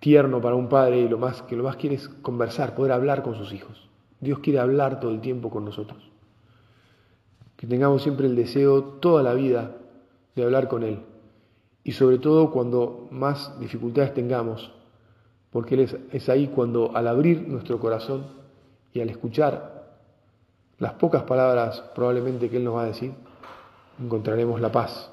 tierno 0.00 0.40
para 0.40 0.56
un 0.56 0.68
padre 0.68 1.00
y 1.00 1.08
lo 1.08 1.18
más 1.18 1.42
que 1.42 1.56
lo 1.56 1.64
más 1.64 1.76
quiere 1.76 1.96
es 1.96 2.08
conversar, 2.08 2.74
poder 2.74 2.92
hablar 2.92 3.22
con 3.22 3.34
sus 3.34 3.52
hijos. 3.52 3.88
Dios 4.20 4.38
quiere 4.38 4.58
hablar 4.58 5.00
todo 5.00 5.10
el 5.10 5.20
tiempo 5.20 5.50
con 5.50 5.64
nosotros. 5.64 6.10
Que 7.56 7.66
tengamos 7.66 8.02
siempre 8.02 8.26
el 8.26 8.34
deseo 8.34 8.82
toda 8.84 9.22
la 9.22 9.34
vida 9.34 9.76
de 10.34 10.42
hablar 10.42 10.68
con 10.68 10.82
Él. 10.82 11.00
Y 11.82 11.92
sobre 11.92 12.18
todo 12.18 12.50
cuando 12.50 13.08
más 13.10 13.60
dificultades 13.60 14.14
tengamos, 14.14 14.72
porque 15.50 15.74
Él 15.74 15.90
es, 16.12 16.28
ahí 16.30 16.48
cuando 16.48 16.96
al 16.96 17.06
abrir 17.06 17.46
nuestro 17.46 17.78
corazón 17.78 18.43
y 18.94 19.00
al 19.00 19.10
escuchar 19.10 19.74
las 20.78 20.94
pocas 20.94 21.24
palabras 21.24 21.82
probablemente 21.94 22.48
que 22.48 22.56
Él 22.56 22.64
nos 22.64 22.76
va 22.76 22.84
a 22.84 22.86
decir, 22.86 23.12
encontraremos 24.00 24.60
la 24.60 24.72
paz 24.72 25.10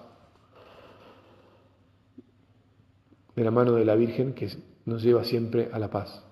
de 3.36 3.44
la 3.44 3.52
mano 3.52 3.74
de 3.74 3.84
la 3.84 3.96
Virgen 3.96 4.34
que 4.34 4.50
nos 4.86 5.02
lleva 5.02 5.24
siempre 5.24 5.70
a 5.74 5.80
la 5.80 5.90
paz. 5.90 6.24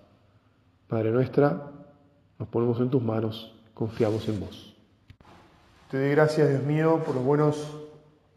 Madre 0.90 1.12
nuestra, 1.12 1.72
nos 2.38 2.48
ponemos 2.50 2.80
en 2.80 2.90
tus 2.90 3.02
manos, 3.02 3.56
confiamos 3.74 4.28
en 4.28 4.40
vos. 4.40 4.76
Te 5.90 6.00
doy 6.00 6.12
gracias, 6.12 6.50
Dios 6.50 6.64
mío, 6.64 7.02
por 7.04 7.16
los 7.16 7.24
buenos 7.24 7.68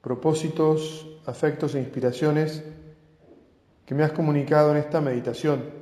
propósitos, 0.01 1.07
afectos 1.27 1.75
e 1.75 1.81
inspiraciones 1.81 2.65
que 3.85 3.95
me 3.95 4.05
has 4.05 4.13
comunicado 4.13 4.71
en 4.71 4.79
esta 4.79 5.03
meditación. 5.03 5.82